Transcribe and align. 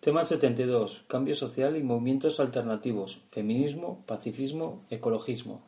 Tema 0.00 0.24
72. 0.24 1.04
Cambio 1.08 1.34
social 1.34 1.76
y 1.76 1.82
movimientos 1.82 2.40
alternativos. 2.40 3.20
Feminismo, 3.32 4.02
pacifismo, 4.06 4.82
ecologismo. 4.88 5.60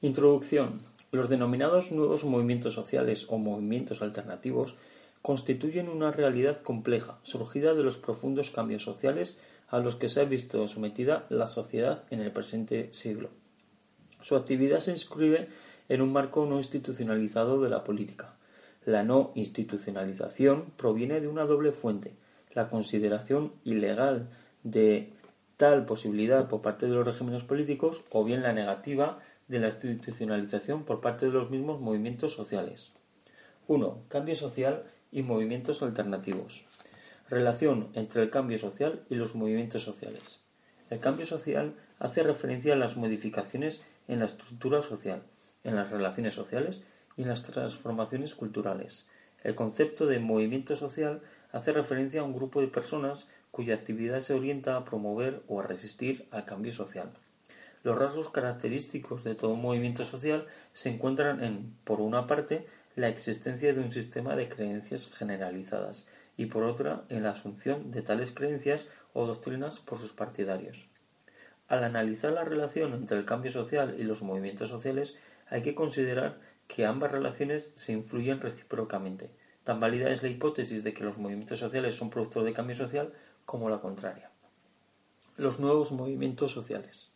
Introducción. 0.00 0.80
Los 1.12 1.28
denominados 1.28 1.92
nuevos 1.92 2.24
movimientos 2.24 2.74
sociales 2.74 3.26
o 3.28 3.38
movimientos 3.38 4.02
alternativos 4.02 4.74
constituyen 5.22 5.88
una 5.88 6.10
realidad 6.10 6.60
compleja, 6.60 7.20
surgida 7.22 7.74
de 7.74 7.84
los 7.84 7.98
profundos 7.98 8.50
cambios 8.50 8.82
sociales 8.82 9.40
a 9.68 9.78
los 9.78 9.94
que 9.94 10.08
se 10.08 10.22
ha 10.22 10.24
visto 10.24 10.66
sometida 10.66 11.24
la 11.28 11.46
sociedad 11.46 12.02
en 12.10 12.18
el 12.18 12.32
presente 12.32 12.92
siglo. 12.92 13.30
Su 14.22 14.34
actividad 14.34 14.80
se 14.80 14.90
inscribe 14.90 15.46
en 15.88 16.02
un 16.02 16.12
marco 16.12 16.46
no 16.46 16.58
institucionalizado 16.58 17.62
de 17.62 17.70
la 17.70 17.84
política. 17.84 18.34
La 18.84 19.04
no 19.04 19.30
institucionalización 19.36 20.64
proviene 20.76 21.20
de 21.20 21.28
una 21.28 21.44
doble 21.44 21.70
fuente 21.70 22.25
la 22.56 22.68
consideración 22.70 23.52
ilegal 23.64 24.30
de 24.64 25.12
tal 25.58 25.84
posibilidad 25.84 26.48
por 26.48 26.62
parte 26.62 26.86
de 26.86 26.94
los 26.94 27.06
regímenes 27.06 27.44
políticos 27.44 28.02
o 28.10 28.24
bien 28.24 28.42
la 28.42 28.54
negativa 28.54 29.18
de 29.46 29.60
la 29.60 29.68
institucionalización 29.68 30.84
por 30.84 31.02
parte 31.02 31.26
de 31.26 31.32
los 31.32 31.50
mismos 31.50 31.80
movimientos 31.80 32.32
sociales. 32.32 32.92
1. 33.68 34.04
Cambio 34.08 34.34
social 34.34 34.84
y 35.12 35.22
movimientos 35.22 35.82
alternativos. 35.82 36.64
Relación 37.28 37.90
entre 37.92 38.22
el 38.22 38.30
cambio 38.30 38.56
social 38.56 39.04
y 39.10 39.16
los 39.16 39.34
movimientos 39.34 39.82
sociales. 39.82 40.40
El 40.88 40.98
cambio 41.00 41.26
social 41.26 41.74
hace 41.98 42.22
referencia 42.22 42.72
a 42.72 42.76
las 42.76 42.96
modificaciones 42.96 43.82
en 44.08 44.20
la 44.20 44.24
estructura 44.24 44.80
social, 44.80 45.22
en 45.62 45.76
las 45.76 45.90
relaciones 45.90 46.32
sociales 46.32 46.80
y 47.18 47.22
en 47.22 47.28
las 47.28 47.42
transformaciones 47.42 48.34
culturales. 48.34 49.06
El 49.44 49.54
concepto 49.54 50.06
de 50.06 50.20
movimiento 50.20 50.74
social 50.74 51.20
hace 51.56 51.72
referencia 51.72 52.20
a 52.20 52.24
un 52.24 52.34
grupo 52.34 52.60
de 52.60 52.68
personas 52.68 53.26
cuya 53.50 53.74
actividad 53.74 54.20
se 54.20 54.34
orienta 54.34 54.76
a 54.76 54.84
promover 54.84 55.42
o 55.48 55.60
a 55.60 55.62
resistir 55.62 56.28
al 56.30 56.44
cambio 56.44 56.70
social. 56.70 57.10
Los 57.82 57.98
rasgos 57.98 58.28
característicos 58.28 59.24
de 59.24 59.34
todo 59.34 59.56
movimiento 59.56 60.04
social 60.04 60.46
se 60.74 60.90
encuentran 60.90 61.42
en, 61.42 61.74
por 61.84 62.02
una 62.02 62.26
parte, 62.26 62.66
la 62.94 63.08
existencia 63.08 63.72
de 63.72 63.80
un 63.80 63.90
sistema 63.90 64.36
de 64.36 64.50
creencias 64.50 65.10
generalizadas 65.10 66.06
y 66.36 66.46
por 66.46 66.64
otra, 66.64 67.04
en 67.08 67.22
la 67.22 67.30
asunción 67.30 67.90
de 67.90 68.02
tales 68.02 68.32
creencias 68.32 68.86
o 69.14 69.26
doctrinas 69.26 69.80
por 69.80 69.98
sus 69.98 70.12
partidarios. 70.12 70.86
Al 71.68 71.84
analizar 71.84 72.32
la 72.32 72.44
relación 72.44 72.92
entre 72.92 73.16
el 73.16 73.24
cambio 73.24 73.50
social 73.50 73.96
y 73.98 74.02
los 74.02 74.20
movimientos 74.20 74.68
sociales, 74.68 75.16
hay 75.48 75.62
que 75.62 75.74
considerar 75.74 76.38
que 76.68 76.84
ambas 76.84 77.12
relaciones 77.12 77.72
se 77.76 77.92
influyen 77.92 78.42
recíprocamente, 78.42 79.30
Tan 79.66 79.80
válida 79.80 80.10
es 80.10 80.22
la 80.22 80.28
hipótesis 80.28 80.84
de 80.84 80.94
que 80.94 81.02
los 81.02 81.18
movimientos 81.18 81.58
sociales 81.58 81.96
son 81.96 82.08
producto 82.08 82.44
de 82.44 82.52
cambio 82.52 82.76
social 82.76 83.12
como 83.44 83.68
la 83.68 83.80
contraria. 83.80 84.30
Los 85.36 85.58
nuevos 85.58 85.90
movimientos 85.90 86.52
sociales. 86.52 87.10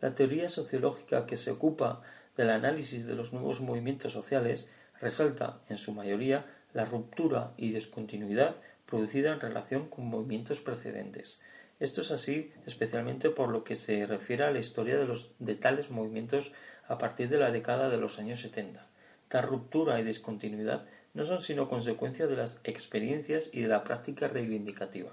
La 0.00 0.14
teoría 0.14 0.50
sociológica 0.50 1.26
que 1.26 1.36
se 1.36 1.50
ocupa 1.50 2.00
del 2.36 2.50
análisis 2.50 3.08
de 3.08 3.16
los 3.16 3.32
nuevos 3.32 3.60
movimientos 3.60 4.12
sociales 4.12 4.68
resalta, 5.00 5.58
en 5.68 5.78
su 5.78 5.92
mayoría, 5.92 6.46
la 6.74 6.84
ruptura 6.84 7.54
y 7.56 7.72
descontinuidad 7.72 8.54
producida 8.86 9.32
en 9.32 9.40
relación 9.40 9.88
con 9.88 10.06
movimientos 10.06 10.60
precedentes. 10.60 11.42
Esto 11.80 12.02
es 12.02 12.12
así 12.12 12.52
especialmente 12.66 13.30
por 13.30 13.48
lo 13.48 13.64
que 13.64 13.74
se 13.74 14.06
refiere 14.06 14.44
a 14.44 14.52
la 14.52 14.60
historia 14.60 14.96
de, 14.96 15.12
de 15.40 15.54
tales 15.56 15.90
movimientos 15.90 16.52
a 16.86 16.98
partir 16.98 17.28
de 17.28 17.38
la 17.38 17.50
década 17.50 17.88
de 17.88 17.98
los 17.98 18.20
años 18.20 18.42
70. 18.42 18.86
Tal 19.26 19.42
ruptura 19.42 19.98
y 19.98 20.04
descontinuidad 20.04 20.86
no 21.14 21.24
son 21.24 21.40
sino 21.40 21.68
consecuencia 21.68 22.26
de 22.26 22.36
las 22.36 22.60
experiencias 22.64 23.50
y 23.52 23.62
de 23.62 23.68
la 23.68 23.84
práctica 23.84 24.28
reivindicativa. 24.28 25.10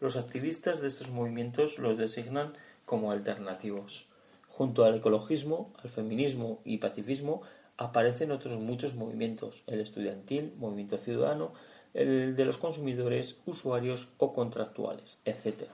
Los 0.00 0.16
activistas 0.16 0.80
de 0.80 0.88
estos 0.88 1.10
movimientos 1.10 1.78
los 1.78 1.98
designan 1.98 2.54
como 2.84 3.12
alternativos. 3.12 4.06
Junto 4.48 4.84
al 4.84 4.96
ecologismo, 4.96 5.72
al 5.82 5.90
feminismo 5.90 6.60
y 6.64 6.78
pacifismo 6.78 7.42
aparecen 7.76 8.30
otros 8.30 8.58
muchos 8.58 8.94
movimientos, 8.94 9.62
el 9.66 9.80
estudiantil, 9.80 10.52
movimiento 10.58 10.98
ciudadano, 10.98 11.52
el 11.94 12.36
de 12.36 12.44
los 12.44 12.58
consumidores, 12.58 13.36
usuarios 13.46 14.08
o 14.18 14.32
contractuales, 14.32 15.18
etc. 15.24 15.64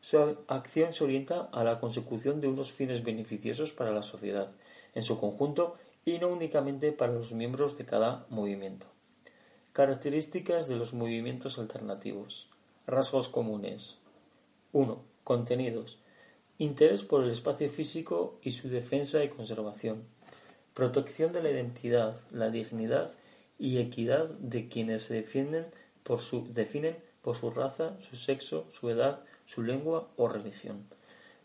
Su 0.00 0.38
acción 0.48 0.92
se 0.92 1.04
orienta 1.04 1.48
a 1.52 1.64
la 1.64 1.78
consecución 1.78 2.40
de 2.40 2.48
unos 2.48 2.72
fines 2.72 3.02
beneficiosos 3.02 3.72
para 3.72 3.92
la 3.92 4.02
sociedad 4.02 4.50
en 4.94 5.02
su 5.02 5.18
conjunto 5.18 5.76
y 6.04 6.18
no 6.18 6.28
únicamente 6.28 6.92
para 6.92 7.12
los 7.12 7.32
miembros 7.32 7.78
de 7.78 7.84
cada 7.84 8.26
movimiento. 8.28 8.86
Características 9.72 10.68
de 10.68 10.76
los 10.76 10.92
movimientos 10.94 11.58
alternativos. 11.58 12.50
Rasgos 12.86 13.28
comunes. 13.28 13.98
1. 14.72 15.02
Contenidos. 15.24 15.98
Interés 16.58 17.04
por 17.04 17.24
el 17.24 17.30
espacio 17.30 17.68
físico 17.68 18.38
y 18.42 18.52
su 18.52 18.68
defensa 18.68 19.24
y 19.24 19.28
conservación. 19.28 20.04
Protección 20.74 21.32
de 21.32 21.42
la 21.42 21.50
identidad, 21.50 22.16
la 22.30 22.50
dignidad 22.50 23.12
y 23.58 23.78
equidad 23.78 24.28
de 24.28 24.68
quienes 24.68 25.02
se 25.02 25.14
defienden 25.14 25.66
por 26.02 26.20
su, 26.20 26.52
definen 26.52 26.96
por 27.22 27.36
su 27.36 27.50
raza, 27.50 27.96
su 28.00 28.16
sexo, 28.16 28.66
su 28.72 28.90
edad, 28.90 29.20
su 29.46 29.62
lengua 29.62 30.08
o 30.16 30.28
religión. 30.28 30.86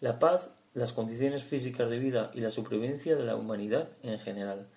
La 0.02 0.20
paz, 0.20 0.50
las 0.78 0.94
condiciones 0.94 1.44
físicas 1.44 1.90
de 1.90 2.00
vida 2.00 2.32
y 2.34 2.42
la 2.42 2.52
supervivencia 2.52 3.16
de 3.16 3.26
la 3.26 3.36
humanidad 3.36 3.90
en 4.04 4.20
general 4.20 4.68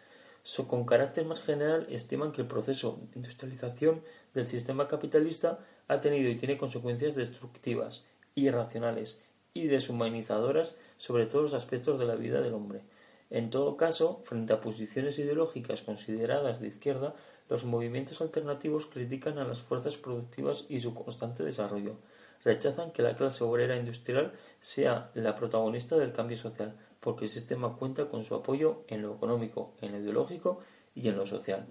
con 0.66 0.84
carácter 0.84 1.24
más 1.26 1.40
general, 1.40 1.86
estiman 1.90 2.32
que 2.32 2.40
el 2.40 2.46
proceso 2.46 2.98
de 3.10 3.16
industrialización 3.16 4.02
del 4.34 4.46
sistema 4.46 4.88
capitalista 4.88 5.58
ha 5.88 6.00
tenido 6.00 6.30
y 6.30 6.36
tiene 6.36 6.56
consecuencias 6.56 7.14
destructivas, 7.14 8.04
irracionales 8.34 9.20
y 9.54 9.66
deshumanizadoras 9.66 10.76
sobre 10.96 11.26
todos 11.26 11.44
los 11.44 11.54
aspectos 11.54 11.98
de 11.98 12.06
la 12.06 12.14
vida 12.14 12.40
del 12.40 12.54
hombre. 12.54 12.82
En 13.28 13.50
todo 13.50 13.76
caso, 13.76 14.22
frente 14.24 14.52
a 14.52 14.60
posiciones 14.60 15.18
ideológicas 15.18 15.82
consideradas 15.82 16.60
de 16.60 16.68
izquierda, 16.68 17.14
los 17.48 17.64
movimientos 17.64 18.20
alternativos 18.20 18.86
critican 18.86 19.38
a 19.38 19.44
las 19.44 19.60
fuerzas 19.60 19.96
productivas 19.96 20.64
y 20.68 20.80
su 20.80 20.94
constante 20.94 21.42
desarrollo. 21.42 21.96
Rechazan 22.44 22.90
que 22.92 23.02
la 23.02 23.16
clase 23.16 23.44
obrera 23.44 23.76
industrial 23.76 24.32
sea 24.60 25.10
la 25.14 25.34
protagonista 25.34 25.96
del 25.96 26.12
cambio 26.12 26.36
social, 26.36 26.74
porque 27.00 27.24
el 27.24 27.30
sistema 27.30 27.76
cuenta 27.76 28.08
con 28.08 28.24
su 28.24 28.34
apoyo 28.34 28.84
en 28.88 29.02
lo 29.02 29.14
económico, 29.14 29.74
en 29.80 29.92
lo 29.92 29.98
ideológico 29.98 30.60
y 30.94 31.08
en 31.08 31.16
lo 31.16 31.26
social. 31.26 31.66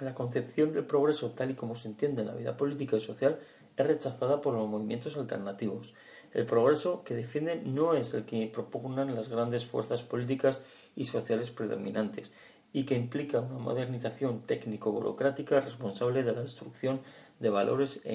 La 0.00 0.14
concepción 0.14 0.72
del 0.72 0.84
progreso 0.84 1.30
tal 1.32 1.50
y 1.50 1.54
como 1.54 1.74
se 1.74 1.88
entiende 1.88 2.22
en 2.22 2.28
la 2.28 2.34
vida 2.34 2.56
política 2.56 2.96
y 2.96 3.00
social 3.00 3.38
es 3.76 3.86
rechazada 3.86 4.40
por 4.40 4.54
los 4.54 4.68
movimientos 4.68 5.16
alternativos. 5.16 5.94
El 6.32 6.46
progreso 6.46 7.02
que 7.02 7.14
defienden 7.14 7.74
no 7.74 7.94
es 7.94 8.14
el 8.14 8.24
que 8.24 8.46
propugnan 8.46 9.14
las 9.14 9.28
grandes 9.28 9.66
fuerzas 9.66 10.02
políticas 10.02 10.62
y 10.96 11.04
sociales 11.04 11.50
predominantes 11.50 12.32
y 12.72 12.84
que 12.84 12.94
implica 12.94 13.40
una 13.40 13.58
modernización 13.58 14.42
técnico-burocrática 14.42 15.60
responsable 15.60 16.22
de 16.22 16.32
la 16.32 16.42
destrucción 16.42 17.00
de 17.40 17.50
valores 17.50 18.00
e, 18.04 18.14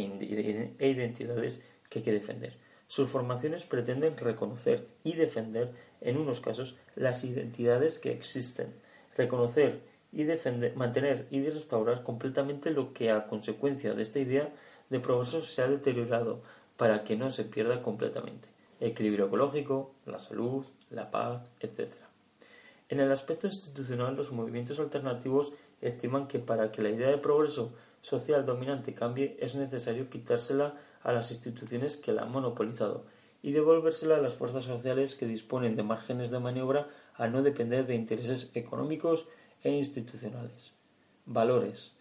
e 0.80 0.88
identidades 0.88 1.62
que 1.90 2.00
hay 2.00 2.06
que 2.06 2.14
defender. 2.14 2.54
Sus 2.88 3.10
formaciones 3.10 3.66
pretenden 3.66 4.16
reconocer 4.18 4.88
y 5.04 5.14
defender, 5.14 5.72
en 6.02 6.18
unos 6.18 6.40
casos, 6.40 6.78
las 6.96 7.24
identidades 7.24 8.00
que 8.00 8.12
existen, 8.12 8.74
reconocer 9.18 9.82
y 10.12 10.24
defender, 10.24 10.76
mantener 10.76 11.28
y 11.32 11.44
restaurar 11.50 12.04
completamente 12.04 12.72
lo 12.72 12.94
que 12.94 13.12
a 13.12 13.26
consecuencia 13.26 13.94
de 13.94 14.04
esta 14.04 14.20
idea 14.20 14.54
de 14.90 15.00
progreso 15.00 15.42
se 15.42 15.62
ha 15.62 15.68
deteriorado 15.68 16.42
para 16.78 17.04
que 17.04 17.16
no 17.16 17.32
se 17.32 17.44
pierda 17.44 17.82
completamente. 17.82 18.48
equilibrio 18.80 19.28
ecológico, 19.28 19.94
la 20.06 20.20
salud, 20.20 20.66
la 20.90 21.10
paz, 21.10 21.42
etc. 21.62 21.94
En 22.90 23.00
el 23.00 23.12
aspecto 23.12 23.48
institucional, 23.48 24.16
los 24.16 24.32
movimientos 24.32 24.80
alternativos 24.80 25.54
estiman 25.82 26.28
que 26.28 26.40
para 26.40 26.72
que 26.72 26.82
la 26.82 26.90
idea 26.90 27.10
de 27.10 27.18
progreso 27.18 27.72
social 28.06 28.46
dominante 28.46 28.94
cambie 28.94 29.36
es 29.40 29.56
necesario 29.56 30.12
quitársela 30.12 30.76
a 31.02 31.12
las 31.12 31.32
instituciones 31.32 31.98
que 31.98 32.12
la 32.12 32.22
han 32.22 32.32
monopolizado 32.32 33.04
y 33.42 33.52
devolvérsela 33.52 34.18
a 34.18 34.22
las 34.22 34.36
fuerzas 34.36 34.66
sociales 34.66 35.16
que 35.16 35.26
disponen 35.26 35.76
de 35.76 35.82
márgenes 35.82 36.30
de 36.30 36.40
maniobra 36.40 36.88
a 37.16 37.28
no 37.28 37.42
depender 37.42 37.88
de 37.88 37.96
intereses 37.96 38.52
económicos 38.54 39.26
e 39.64 39.72
institucionales. 39.72 40.74
Valores. 41.26 41.96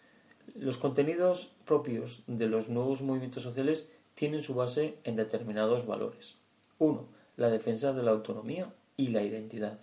Los 0.54 0.76
contenidos 0.76 1.52
propios 1.64 2.22
de 2.26 2.48
los 2.48 2.68
nuevos 2.68 3.00
movimientos 3.00 3.42
sociales 3.42 3.88
tienen 4.14 4.42
su 4.42 4.54
base 4.54 4.98
en 5.04 5.16
determinados 5.16 5.86
valores. 5.86 6.34
1. 6.80 7.08
La 7.38 7.48
defensa 7.48 7.94
de 7.94 8.02
la 8.02 8.10
autonomía 8.10 8.74
y 8.98 9.08
la 9.08 9.22
identidad. 9.22 9.78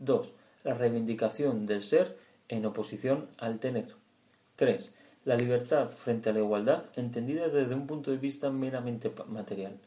2. 0.00 0.32
La 0.64 0.74
reivindicación 0.74 1.64
del 1.64 1.82
ser 1.82 2.18
en 2.48 2.66
oposición 2.66 3.30
al 3.38 3.58
tener. 3.58 3.94
3 4.56 4.92
la 5.24 5.36
libertad 5.36 5.90
frente 5.90 6.30
a 6.30 6.32
la 6.32 6.40
igualdad 6.40 6.84
entendida 6.96 7.48
desde 7.48 7.74
un 7.74 7.86
punto 7.86 8.10
de 8.10 8.16
vista 8.16 8.50
meramente 8.50 9.12
material. 9.28 9.78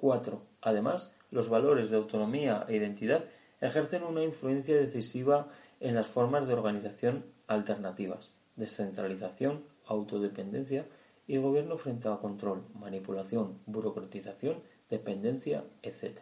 4. 0.00 0.42
Además, 0.62 1.12
los 1.30 1.48
valores 1.48 1.90
de 1.90 1.96
autonomía 1.96 2.64
e 2.68 2.76
identidad 2.76 3.24
ejercen 3.60 4.02
una 4.02 4.24
influencia 4.24 4.76
decisiva 4.76 5.48
en 5.78 5.94
las 5.94 6.08
formas 6.08 6.46
de 6.46 6.54
organización 6.54 7.24
alternativas, 7.46 8.30
descentralización, 8.56 9.64
autodependencia 9.86 10.86
y 11.26 11.36
gobierno 11.36 11.78
frente 11.78 12.08
a 12.08 12.16
control, 12.16 12.62
manipulación, 12.74 13.58
burocratización, 13.66 14.62
dependencia, 14.88 15.64
etc. 15.82 16.20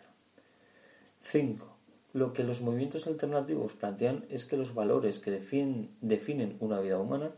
5. 1.22 1.66
Lo 2.12 2.32
que 2.32 2.44
los 2.44 2.60
movimientos 2.60 3.06
alternativos 3.06 3.74
plantean 3.74 4.24
es 4.28 4.44
que 4.44 4.56
los 4.56 4.74
valores 4.74 5.18
que 5.18 5.30
definen 5.30 6.56
una 6.60 6.80
vida 6.80 6.98
humana, 6.98 7.32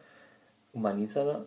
humanizada 0.73 1.47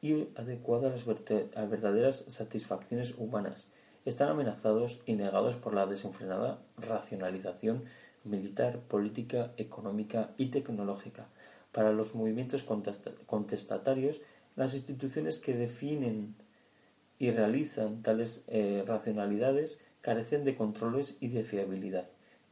y 0.00 0.28
adecuada 0.36 0.88
a 0.88 0.90
las 0.90 1.06
verdaderas 1.06 2.24
satisfacciones 2.28 3.14
humanas, 3.16 3.68
están 4.04 4.28
amenazados 4.28 5.00
y 5.06 5.14
negados 5.14 5.54
por 5.54 5.72
la 5.74 5.86
desenfrenada 5.86 6.60
racionalización 6.76 7.84
militar, 8.24 8.80
política, 8.80 9.52
económica 9.56 10.34
y 10.36 10.46
tecnológica. 10.46 11.28
Para 11.72 11.92
los 11.92 12.14
movimientos 12.14 12.62
contestatarios, 13.26 14.20
las 14.56 14.74
instituciones 14.74 15.38
que 15.38 15.54
definen 15.54 16.34
y 17.18 17.30
realizan 17.30 18.02
tales 18.02 18.44
eh, 18.48 18.84
racionalidades 18.86 19.80
carecen 20.00 20.44
de 20.44 20.54
controles 20.54 21.16
y 21.20 21.28
de 21.28 21.44
fiabilidad. 21.44 22.08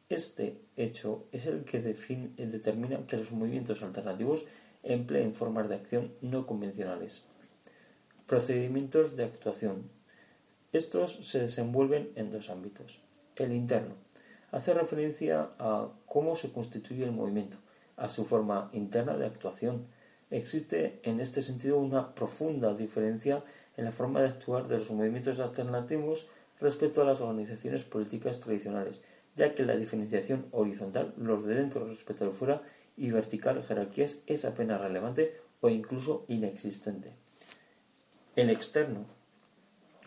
Este 0.08 0.58
hecho 0.76 1.26
es 1.32 1.46
el 1.46 1.64
que 1.64 1.80
define, 1.80 2.30
determina 2.36 3.06
que 3.06 3.16
los 3.16 3.32
movimientos 3.32 3.82
alternativos 3.82 4.44
empleen 4.82 5.34
formas 5.34 5.68
de 5.68 5.76
acción 5.76 6.12
no 6.20 6.46
convencionales. 6.46 7.22
Procedimientos 8.26 9.16
de 9.16 9.24
actuación. 9.24 9.90
Estos 10.72 11.26
se 11.26 11.40
desenvuelven 11.40 12.12
en 12.16 12.30
dos 12.30 12.50
ámbitos. 12.50 13.00
El 13.36 13.52
interno 13.52 13.94
hace 14.52 14.74
referencia 14.74 15.50
a 15.58 15.88
cómo 16.06 16.36
se 16.36 16.52
constituye 16.52 17.04
el 17.04 17.12
movimiento, 17.12 17.56
a 17.96 18.08
su 18.08 18.24
forma 18.24 18.70
interna 18.72 19.16
de 19.16 19.26
actuación. 19.26 19.86
Existe 20.30 21.00
en 21.02 21.20
este 21.20 21.42
sentido 21.42 21.78
una 21.78 22.14
profunda 22.14 22.74
diferencia 22.74 23.42
en 23.76 23.86
la 23.86 23.92
forma 23.92 24.20
de 24.20 24.28
actuar 24.28 24.68
de 24.68 24.78
los 24.78 24.90
movimientos 24.90 25.40
alternativos 25.40 26.26
respecto 26.60 27.02
a 27.02 27.04
las 27.04 27.20
organizaciones 27.20 27.84
políticas 27.84 28.40
tradicionales, 28.40 29.00
ya 29.36 29.54
que 29.54 29.64
la 29.64 29.76
diferenciación 29.76 30.46
horizontal, 30.52 31.14
los 31.16 31.44
de 31.44 31.54
dentro 31.54 31.86
respecto 31.86 32.24
a 32.24 32.26
los 32.26 32.34
de 32.34 32.38
fuera, 32.38 32.62
y 32.96 33.10
vertical, 33.10 33.62
jerarquías, 33.62 34.18
es 34.26 34.44
apenas 34.44 34.80
relevante 34.80 35.40
o 35.60 35.68
incluso 35.68 36.24
inexistente. 36.28 37.12
El 38.36 38.50
externo. 38.50 39.06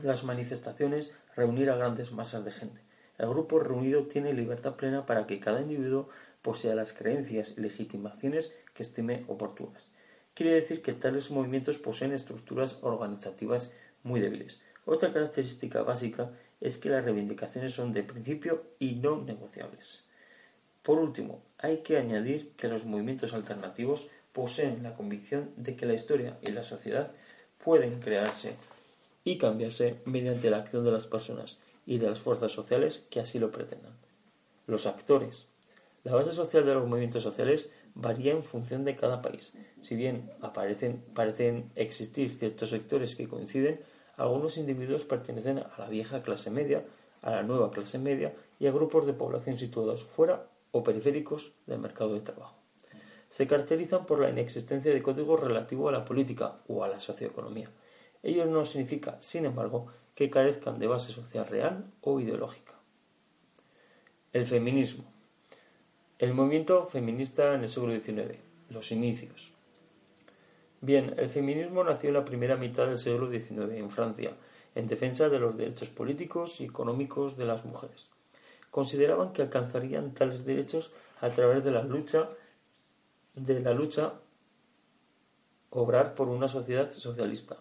Las 0.02 0.24
manifestaciones 0.24 1.14
reunir 1.36 1.70
a 1.70 1.76
grandes 1.76 2.12
masas 2.12 2.44
de 2.44 2.52
gente. 2.52 2.82
El 3.18 3.30
grupo 3.30 3.60
reunido 3.60 4.08
tiene 4.08 4.34
libertad 4.34 4.76
plena 4.76 5.06
para 5.06 5.26
que 5.26 5.40
cada 5.40 5.62
individuo 5.62 6.10
posea 6.42 6.76
las 6.76 6.94
creencias 6.94 7.54
y 7.58 7.62
legitimaciones 7.62 8.56
que 8.74 8.84
estime 8.84 9.24
oportunas. 9.28 9.92
Quiere 10.34 10.54
decir 10.54 10.82
que 10.82 10.94
tales 10.94 11.32
movimientos 11.32 11.78
poseen 11.78 12.12
estructuras 12.12 12.80
organizativas 12.82 13.72
muy 14.04 14.20
débiles. 14.20 14.62
Otra 14.86 15.14
característica 15.14 15.82
básica 15.82 16.32
es 16.60 16.78
que 16.78 16.90
las 16.90 17.06
reivindicaciones 17.06 17.74
son 17.74 17.94
de 17.94 18.04
principio 18.04 18.64
y 18.80 18.96
no 18.96 19.22
negociables. 19.22 20.06
Por 20.84 21.00
último, 21.00 21.42
hay 21.66 21.78
que 21.78 21.98
añadir 21.98 22.52
que 22.58 22.68
los 22.68 22.86
movimientos 22.86 23.34
alternativos 23.34 24.08
poseen 24.34 24.84
la 24.84 24.94
convicción 24.94 25.50
de 25.58 25.76
que 25.76 25.88
la 25.88 25.96
historia 25.96 26.38
y 26.42 26.52
la 26.52 26.64
sociedad 26.64 27.12
pueden 27.64 28.00
crearse 28.00 28.56
y 29.24 29.40
cambiarse 29.40 29.96
mediante 30.06 30.52
la 30.52 30.58
acción 30.58 30.84
de 30.84 30.92
las 30.92 31.08
personas 31.08 31.60
y 31.88 31.98
de 31.98 32.08
las 32.08 32.20
fuerzas 32.20 32.52
sociales 32.52 33.04
que 33.10 33.20
así 33.20 33.40
lo 33.40 33.52
pretendan. 33.52 33.94
Los 34.68 34.86
actores. 34.86 35.48
La 36.04 36.14
base 36.14 36.34
social 36.34 36.66
de 36.66 36.76
los 36.76 36.88
movimientos 36.88 37.24
sociales 37.24 37.72
varía 37.96 38.34
en 38.34 38.44
función 38.44 38.86
de 38.86 38.96
cada 38.96 39.24
país. 39.24 39.54
Si 39.82 39.96
bien 39.96 40.30
parecen 41.16 41.72
existir 41.76 42.32
ciertos 42.32 42.70
sectores 42.70 43.16
que 43.16 43.28
coinciden, 43.28 43.80
algunos 44.18 44.58
individuos 44.58 45.06
pertenecen 45.06 45.60
a 45.60 45.74
la 45.80 45.90
vieja 45.90 46.22
clase 46.22 46.52
media, 46.52 46.84
a 47.24 47.32
la 47.32 47.44
nueva 47.44 47.72
clase 47.72 47.98
media 47.98 48.34
y 48.60 48.68
a 48.68 48.72
grupos 48.72 49.08
de 49.08 49.14
población 49.14 49.58
situados 49.58 50.04
fuera 50.04 50.46
o 50.76 50.84
periféricos 50.84 51.54
del 51.68 51.80
mercado 51.80 52.14
de 52.14 52.20
trabajo. 52.20 52.58
Se 53.30 53.48
caracterizan 53.48 54.06
por 54.06 54.20
la 54.20 54.30
inexistencia 54.30 54.94
de 54.94 55.02
códigos 55.02 55.40
relativos 55.40 55.88
a 55.88 55.98
la 55.98 56.04
política 56.04 56.58
o 56.68 56.84
a 56.84 56.90
la 56.90 57.00
socioeconomía. 57.00 57.70
Ello 58.24 58.46
no 58.46 58.66
significa, 58.66 59.16
sin 59.22 59.46
embargo, 59.46 59.88
que 60.16 60.30
carezcan 60.30 60.78
de 60.78 60.88
base 60.88 61.14
social 61.14 61.48
real 61.48 61.86
o 62.02 62.20
ideológica. 62.20 62.74
El 64.34 64.46
feminismo. 64.46 65.06
El 66.20 66.34
movimiento 66.34 66.86
feminista 66.88 67.54
en 67.54 67.64
el 67.64 67.70
siglo 67.70 67.98
XIX. 67.98 68.38
Los 68.70 68.92
inicios. 68.92 69.54
Bien, 70.82 71.14
el 71.18 71.30
feminismo 71.30 71.86
nació 71.86 72.10
en 72.10 72.16
la 72.16 72.26
primera 72.26 72.58
mitad 72.58 72.88
del 72.88 72.98
siglo 72.98 73.32
XIX 73.32 73.76
en 73.76 73.90
Francia, 73.90 74.34
en 74.76 74.88
defensa 74.88 75.30
de 75.30 75.40
los 75.40 75.56
derechos 75.56 75.88
políticos 75.88 76.60
y 76.60 76.66
económicos 76.66 77.38
de 77.38 77.46
las 77.46 77.64
mujeres. 77.64 78.10
Consideraban 78.76 79.32
que 79.32 79.42
alcanzarían 79.42 80.14
tales 80.14 80.44
derechos 80.44 80.92
a 81.22 81.30
través 81.30 81.64
de 81.64 81.72
la 81.72 81.82
lucha 81.82 82.28
de 83.34 83.62
la 83.62 83.72
lucha 83.72 84.16
obrar 85.70 86.14
por 86.14 86.28
una 86.28 86.50
sociedad 86.50 86.92
socialista. 86.92 87.56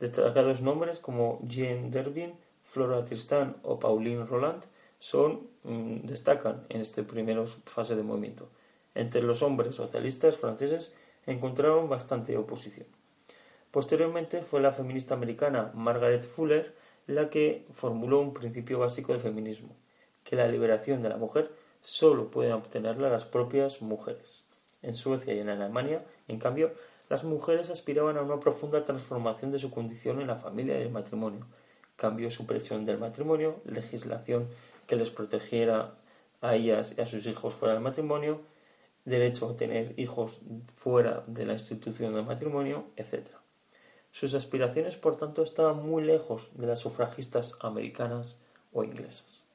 Destacados 0.00 0.62
nombres 0.62 0.98
como 0.98 1.38
Jean 1.46 1.92
Derbin, 1.92 2.34
Flora 2.60 3.04
Tristan 3.04 3.54
o 3.62 3.78
Pauline 3.78 4.26
Roland 4.26 4.64
son, 4.98 5.46
mm, 5.62 6.06
destacan 6.06 6.66
en 6.70 6.80
esta 6.80 7.04
primera 7.04 7.46
fase 7.46 7.94
de 7.94 8.02
movimiento. 8.02 8.48
Entre 8.96 9.22
los 9.22 9.44
hombres 9.44 9.76
socialistas 9.76 10.36
franceses 10.36 10.92
encontraron 11.24 11.88
bastante 11.88 12.36
oposición. 12.36 12.88
Posteriormente 13.70 14.42
fue 14.42 14.60
la 14.60 14.72
feminista 14.72 15.14
americana 15.14 15.70
Margaret 15.74 16.24
Fuller 16.24 16.74
la 17.06 17.30
que 17.30 17.64
formuló 17.72 18.18
un 18.18 18.34
principio 18.34 18.80
básico 18.80 19.12
del 19.12 19.22
feminismo, 19.22 19.76
que 20.26 20.36
la 20.36 20.48
liberación 20.48 21.02
de 21.02 21.08
la 21.08 21.16
mujer 21.16 21.52
solo 21.80 22.30
pueden 22.32 22.52
obtenerla 22.52 23.08
las 23.08 23.24
propias 23.24 23.80
mujeres. 23.80 24.42
En 24.82 24.94
Suecia 24.94 25.32
y 25.32 25.38
en 25.38 25.48
Alemania, 25.48 26.04
en 26.26 26.40
cambio, 26.40 26.72
las 27.08 27.22
mujeres 27.22 27.70
aspiraban 27.70 28.18
a 28.18 28.22
una 28.22 28.40
profunda 28.40 28.82
transformación 28.82 29.52
de 29.52 29.60
su 29.60 29.70
condición 29.70 30.20
en 30.20 30.26
la 30.26 30.34
familia 30.34 30.78
y 30.78 30.82
el 30.82 30.90
matrimonio, 30.90 31.46
cambio 31.94 32.28
supresión 32.32 32.84
del 32.84 32.98
matrimonio, 32.98 33.60
legislación 33.64 34.48
que 34.88 34.96
les 34.96 35.10
protegiera 35.10 35.94
a 36.40 36.56
ellas 36.56 36.96
y 36.98 37.00
a 37.00 37.06
sus 37.06 37.24
hijos 37.26 37.54
fuera 37.54 37.74
del 37.74 37.82
matrimonio, 37.82 38.40
derecho 39.04 39.48
a 39.48 39.56
tener 39.56 39.94
hijos 39.96 40.40
fuera 40.74 41.22
de 41.28 41.46
la 41.46 41.52
institución 41.52 42.14
del 42.14 42.24
matrimonio, 42.24 42.86
etc. 42.96 43.28
Sus 44.10 44.34
aspiraciones, 44.34 44.96
por 44.96 45.16
tanto, 45.16 45.44
estaban 45.44 45.86
muy 45.86 46.02
lejos 46.02 46.50
de 46.54 46.66
las 46.66 46.80
sufragistas 46.80 47.54
americanas 47.60 48.36
o 48.72 48.82
inglesas. 48.82 49.45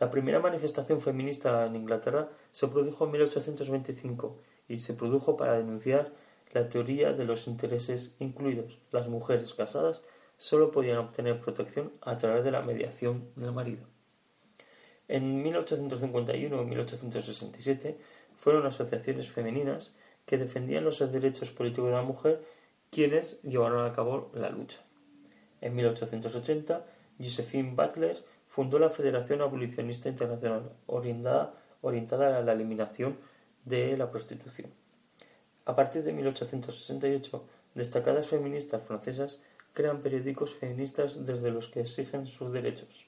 La 0.00 0.10
primera 0.10 0.40
manifestación 0.40 1.00
feminista 1.00 1.64
en 1.66 1.76
Inglaterra 1.76 2.28
se 2.52 2.68
produjo 2.68 3.04
en 3.04 3.12
1825 3.12 4.38
y 4.68 4.78
se 4.78 4.94
produjo 4.94 5.36
para 5.36 5.56
denunciar 5.56 6.12
la 6.52 6.68
teoría 6.68 7.12
de 7.12 7.24
los 7.24 7.46
intereses 7.46 8.14
incluidos. 8.18 8.78
Las 8.90 9.08
mujeres 9.08 9.54
casadas 9.54 10.02
solo 10.36 10.70
podían 10.70 10.98
obtener 10.98 11.40
protección 11.40 11.92
a 12.00 12.16
través 12.16 12.44
de 12.44 12.50
la 12.50 12.62
mediación 12.62 13.28
del 13.36 13.52
marido. 13.52 13.86
En 15.06 15.42
1851 15.42 16.62
y 16.62 16.64
1867 16.64 17.98
fueron 18.36 18.66
asociaciones 18.66 19.30
femeninas 19.30 19.92
que 20.26 20.38
defendían 20.38 20.84
los 20.84 20.98
derechos 21.12 21.50
políticos 21.50 21.90
de 21.90 21.96
la 21.96 22.02
mujer 22.02 22.42
quienes 22.90 23.42
llevaron 23.42 23.84
a 23.84 23.92
cabo 23.92 24.30
la 24.34 24.50
lucha. 24.50 24.78
En 25.60 25.74
1880, 25.74 26.86
Josephine 27.18 27.74
Butler 27.74 28.24
fundó 28.54 28.78
la 28.78 28.88
Federación 28.88 29.40
Abolicionista 29.42 30.08
Internacional, 30.08 30.70
orientada, 30.86 31.58
a 31.82 32.40
la 32.40 32.52
eliminación 32.52 33.18
de 33.64 33.96
la 33.96 34.12
prostitución. 34.12 34.70
A 35.64 35.74
partir 35.74 36.04
de 36.04 36.12
1868, 36.12 37.44
destacadas 37.74 38.28
feministas 38.28 38.80
francesas 38.84 39.40
crean 39.72 40.02
periódicos 40.02 40.54
feministas 40.54 41.26
desde 41.26 41.50
los 41.50 41.66
que 41.68 41.80
exigen 41.80 42.28
sus 42.28 42.52
derechos, 42.52 43.06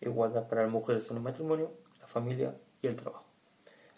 igualdad 0.00 0.48
para 0.48 0.62
las 0.64 0.72
mujeres 0.72 1.08
en 1.12 1.18
el 1.18 1.22
matrimonio, 1.22 1.70
la 2.00 2.08
familia 2.08 2.56
y 2.82 2.88
el 2.88 2.96
trabajo. 2.96 3.24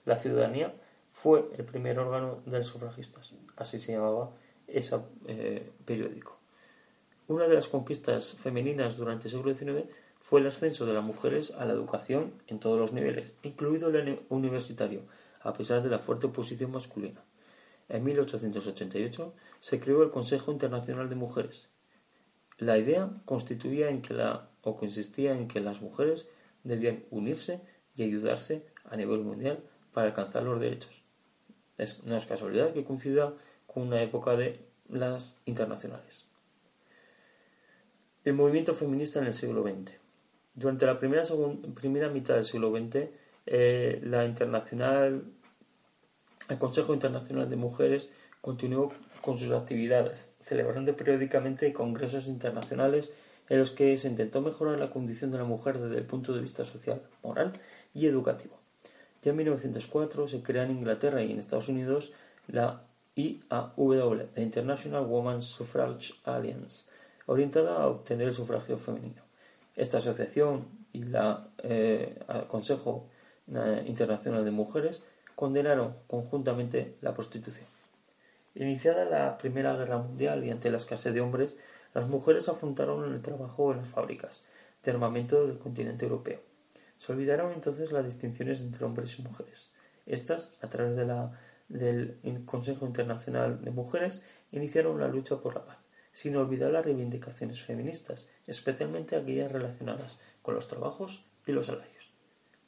La 0.05 0.19
ciudadanía 0.19 0.75
fue 1.13 1.49
el 1.57 1.65
primer 1.65 1.99
órgano 1.99 2.43
de 2.45 2.59
los 2.59 2.67
sufragistas, 2.67 3.33
así 3.57 3.79
se 3.79 3.93
llamaba 3.93 4.33
ese 4.67 4.99
eh, 5.27 5.73
periódico. 5.87 6.40
Una 7.31 7.47
de 7.47 7.55
las 7.55 7.69
conquistas 7.69 8.33
femeninas 8.33 8.97
durante 8.97 9.29
el 9.29 9.35
siglo 9.35 9.55
XIX 9.55 9.89
fue 10.19 10.41
el 10.41 10.49
ascenso 10.49 10.85
de 10.85 10.95
las 10.95 11.05
mujeres 11.05 11.53
a 11.53 11.65
la 11.65 11.75
educación 11.75 12.33
en 12.49 12.59
todos 12.59 12.77
los 12.77 12.93
niveles, 12.93 13.35
incluido 13.45 13.89
el 13.89 14.19
universitario, 14.31 15.03
a 15.41 15.53
pesar 15.53 15.81
de 15.81 15.91
la 15.91 16.01
fuerte 16.01 16.27
oposición 16.27 16.73
masculina. 16.73 17.23
En 17.89 18.03
1888 18.03 19.33
se 19.61 19.79
creó 19.79 20.03
el 20.03 20.11
Consejo 20.11 20.51
Internacional 20.51 21.09
de 21.09 21.15
Mujeres. 21.15 21.69
La 22.59 22.79
idea 22.79 23.09
constituía 23.27 23.91
en 23.91 24.03
que 24.03 24.13
la, 24.13 24.49
o 24.63 24.77
consistía 24.77 25.31
en 25.39 25.47
que 25.47 25.61
las 25.61 25.81
mujeres 25.81 26.27
debían 26.65 27.05
unirse 27.13 27.61
y 27.95 28.03
ayudarse 28.03 28.67
a 28.83 28.97
nivel 28.97 29.21
mundial 29.21 29.61
para 29.93 30.09
alcanzar 30.09 30.43
los 30.43 30.59
derechos. 30.59 31.05
Es, 31.79 32.03
no 32.03 32.17
es 32.17 32.27
casualidad 32.27 32.73
que 32.73 32.83
coincida 32.83 33.35
con 33.69 33.85
una 33.85 34.03
época 34.03 34.35
de 34.35 34.59
las 34.89 35.41
internacionales. 35.45 36.29
El 38.23 38.35
movimiento 38.35 38.75
feminista 38.75 39.19
en 39.19 39.27
el 39.27 39.33
siglo 39.33 39.63
XX. 39.63 39.93
Durante 40.55 40.85
la 40.85 40.99
primera, 40.99 41.23
primera 41.75 42.11
mitad 42.11 42.35
del 42.35 42.45
siglo 42.45 42.71
XX, 42.71 43.09
eh, 43.47 43.99
la 44.05 44.27
internacional, 44.27 45.25
el 46.51 46.59
Consejo 46.59 46.93
Internacional 46.93 47.49
de 47.49 47.57
Mujeres 47.57 48.11
continuó 48.43 48.93
con 49.23 49.39
sus 49.39 49.53
actividades, 49.53 50.29
celebrando 50.43 50.95
periódicamente 50.97 51.73
congresos 51.73 52.27
internacionales 52.27 53.11
en 53.49 53.59
los 53.59 53.71
que 53.71 53.97
se 53.97 54.09
intentó 54.09 54.43
mejorar 54.43 54.79
la 54.79 54.91
condición 54.91 55.31
de 55.31 55.39
la 55.39 55.45
mujer 55.45 55.79
desde 55.79 55.97
el 55.97 56.05
punto 56.05 56.35
de 56.35 56.43
vista 56.43 56.65
social, 56.67 57.01
moral 57.23 57.55
y 57.95 58.07
educativo. 58.07 58.59
Ya 59.23 59.31
en 59.31 59.39
1904 59.39 60.29
se 60.29 60.43
crea 60.43 60.65
en 60.65 60.73
Inglaterra 60.73 61.23
y 61.23 61.33
en 61.33 61.39
Estados 61.39 61.69
Unidos 61.69 62.13
la 62.49 62.83
IAW, 63.17 64.15
la 64.15 64.43
International 64.43 65.07
Women's 65.07 65.47
Suffrage 65.47 66.15
Alliance, 66.25 66.85
orientada 67.31 67.81
a 67.81 67.87
obtener 67.87 68.27
el 68.27 68.35
sufragio 68.35 68.77
femenino. 68.77 69.23
Esta 69.77 69.99
asociación 69.99 70.67
y 70.93 71.05
la 71.05 71.49
eh, 71.63 72.19
Consejo 72.49 73.07
eh, 73.47 73.85
Internacional 73.87 74.45
de 74.45 74.51
Mujeres 74.51 75.03
condenaron 75.37 75.95
conjuntamente 76.09 76.97
la 77.01 77.15
prostitución. 77.15 77.67
Iniciada 78.57 79.05
la 79.05 79.39
Primera 79.39 79.77
Guerra 79.77 79.99
Mundial 79.99 80.45
y 80.45 80.51
ante 80.51 80.73
la 80.73 80.79
escasez 80.79 81.15
de 81.15 81.21
hombres, 81.21 81.57
las 81.95 82.09
mujeres 82.09 82.49
afrontaron 82.49 83.13
el 83.15 83.23
trabajo 83.23 83.71
en 83.71 83.79
las 83.79 83.89
fábricas 83.89 84.45
de 84.83 84.91
armamento 84.91 85.47
del 85.47 85.59
continente 85.59 86.07
europeo. 86.07 86.41
Se 86.99 87.13
olvidaron 87.13 87.53
entonces 87.53 87.93
las 87.93 88.05
distinciones 88.05 88.61
entre 88.61 88.85
hombres 88.85 89.19
y 89.19 89.23
mujeres. 89.23 89.71
Estas, 90.05 90.53
a 90.63 90.69
través 90.69 90.97
del 91.69 92.45
Consejo 92.45 92.87
Internacional 92.87 93.63
de 93.63 93.71
Mujeres, 93.71 94.25
iniciaron 94.51 94.99
la 94.99 95.07
lucha 95.07 95.37
por 95.37 95.55
la 95.55 95.65
paz, 95.65 95.80
sin 96.13 96.37
olvidar 96.37 96.73
las 96.73 96.85
reivindicaciones 96.85 97.63
feministas, 97.63 98.29
especialmente 98.47 99.17
aquellas 99.17 99.53
relacionadas 99.53 100.21
con 100.43 100.55
los 100.55 100.69
trabajos 100.69 101.25
y 101.47 101.53
los 101.53 101.67
salarios. 101.67 102.11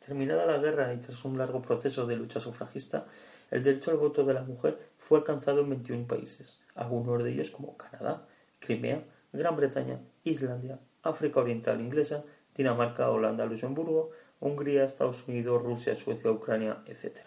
Terminada 0.05 0.47
la 0.47 0.59
guerra 0.59 0.93
y 0.95 0.99
tras 0.99 1.25
un 1.25 1.39
largo 1.39 1.63
proceso 1.63 2.07
de 2.07 2.17
lucha 2.17 2.41
sufragista, 2.41 3.07
el 3.51 3.63
derecho 3.63 3.91
al 3.91 3.99
voto 3.99 4.25
de 4.25 4.35
la 4.35 4.43
mujer 4.43 4.79
fue 4.97 5.19
alcanzado 5.19 5.61
en 5.61 5.71
21 5.71 6.07
países, 6.07 6.61
algunos 6.75 7.23
de 7.23 7.33
ellos 7.33 7.51
como 7.51 7.77
Canadá, 7.77 8.27
Crimea, 8.59 9.05
Gran 9.33 9.57
Bretaña, 9.57 10.01
Islandia, 10.25 10.81
África 11.03 11.41
Oriental 11.41 11.81
Inglesa, 11.81 12.25
Dinamarca, 12.55 13.11
Holanda, 13.11 13.47
Luxemburgo, 13.47 14.11
Hungría, 14.41 14.85
Estados 14.85 15.27
Unidos, 15.29 15.63
Rusia, 15.63 15.95
Suecia, 15.95 16.31
Ucrania, 16.31 16.83
etc. 16.87 17.19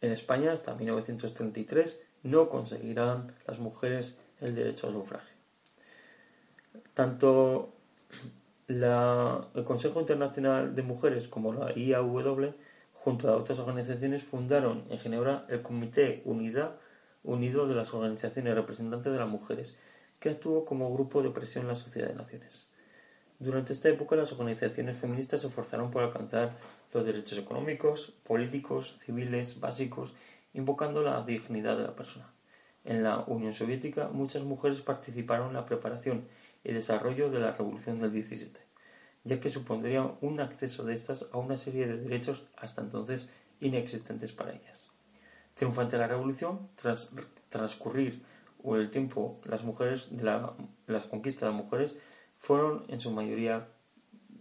En 0.00 0.12
España, 0.12 0.52
hasta 0.52 0.74
1933, 0.74 2.00
no 2.22 2.48
conseguirán 2.48 3.32
las 3.46 3.58
mujeres 3.58 4.16
el 4.40 4.54
derecho 4.54 4.86
al 4.86 4.94
sufragio. 4.94 5.34
Tanto 6.94 7.72
el 8.68 9.64
Consejo 9.64 10.00
Internacional 10.00 10.74
de 10.74 10.82
Mujeres 10.82 11.28
como 11.28 11.52
la 11.52 11.72
IAW, 11.72 12.54
junto 12.92 13.30
a 13.30 13.36
otras 13.36 13.58
organizaciones, 13.58 14.22
fundaron 14.22 14.84
en 14.90 14.98
Ginebra 14.98 15.46
el 15.48 15.62
Comité 15.62 16.22
Unidad 16.24 16.76
unido 17.24 17.66
de 17.66 17.74
las 17.74 17.92
organizaciones 17.94 18.54
representantes 18.54 19.12
de 19.12 19.18
las 19.18 19.28
mujeres, 19.28 19.76
que 20.18 20.30
actuó 20.30 20.64
como 20.64 20.92
grupo 20.92 21.22
de 21.22 21.30
presión 21.30 21.62
en 21.62 21.68
la 21.68 21.74
Sociedad 21.74 22.08
de 22.08 22.14
Naciones. 22.14 22.68
Durante 23.38 23.72
esta 23.72 23.88
época 23.88 24.16
las 24.16 24.32
organizaciones 24.32 24.96
feministas 24.96 25.42
se 25.42 25.46
esforzaron 25.46 25.90
por 25.90 26.02
alcanzar 26.02 26.56
los 26.92 27.04
derechos 27.04 27.38
económicos, 27.38 28.14
políticos, 28.24 28.98
civiles, 29.04 29.60
básicos, 29.60 30.12
invocando 30.52 31.02
la 31.02 31.22
dignidad 31.22 31.76
de 31.76 31.84
la 31.84 31.94
persona. 31.94 32.30
En 32.84 33.02
la 33.02 33.18
Unión 33.26 33.52
Soviética 33.52 34.08
muchas 34.08 34.42
mujeres 34.44 34.80
participaron 34.80 35.48
en 35.48 35.54
la 35.54 35.66
preparación 35.66 36.26
y 36.64 36.72
desarrollo 36.72 37.30
de 37.30 37.40
la 37.40 37.52
Revolución 37.52 38.00
del 38.00 38.12
17, 38.12 38.60
ya 39.24 39.40
que 39.40 39.50
supondría 39.50 40.10
un 40.20 40.40
acceso 40.40 40.84
de 40.84 40.94
estas 40.94 41.28
a 41.32 41.38
una 41.38 41.56
serie 41.56 41.86
de 41.86 41.98
derechos 41.98 42.48
hasta 42.56 42.80
entonces 42.80 43.32
inexistentes 43.60 44.32
para 44.32 44.52
ellas. 44.52 44.90
Triunfante 45.54 45.98
la 45.98 46.06
revolución, 46.06 46.68
tras 46.76 47.08
transcurrir 47.48 48.22
el 48.64 48.90
tiempo, 48.90 49.40
las 49.44 49.64
mujeres 49.64 50.16
de 50.16 50.24
las 50.86 51.04
conquistas 51.04 51.42
de 51.42 51.46
las 51.54 51.64
mujeres 51.64 51.98
fueron 52.38 52.84
en 52.88 53.00
su 53.00 53.10
mayoría 53.10 53.68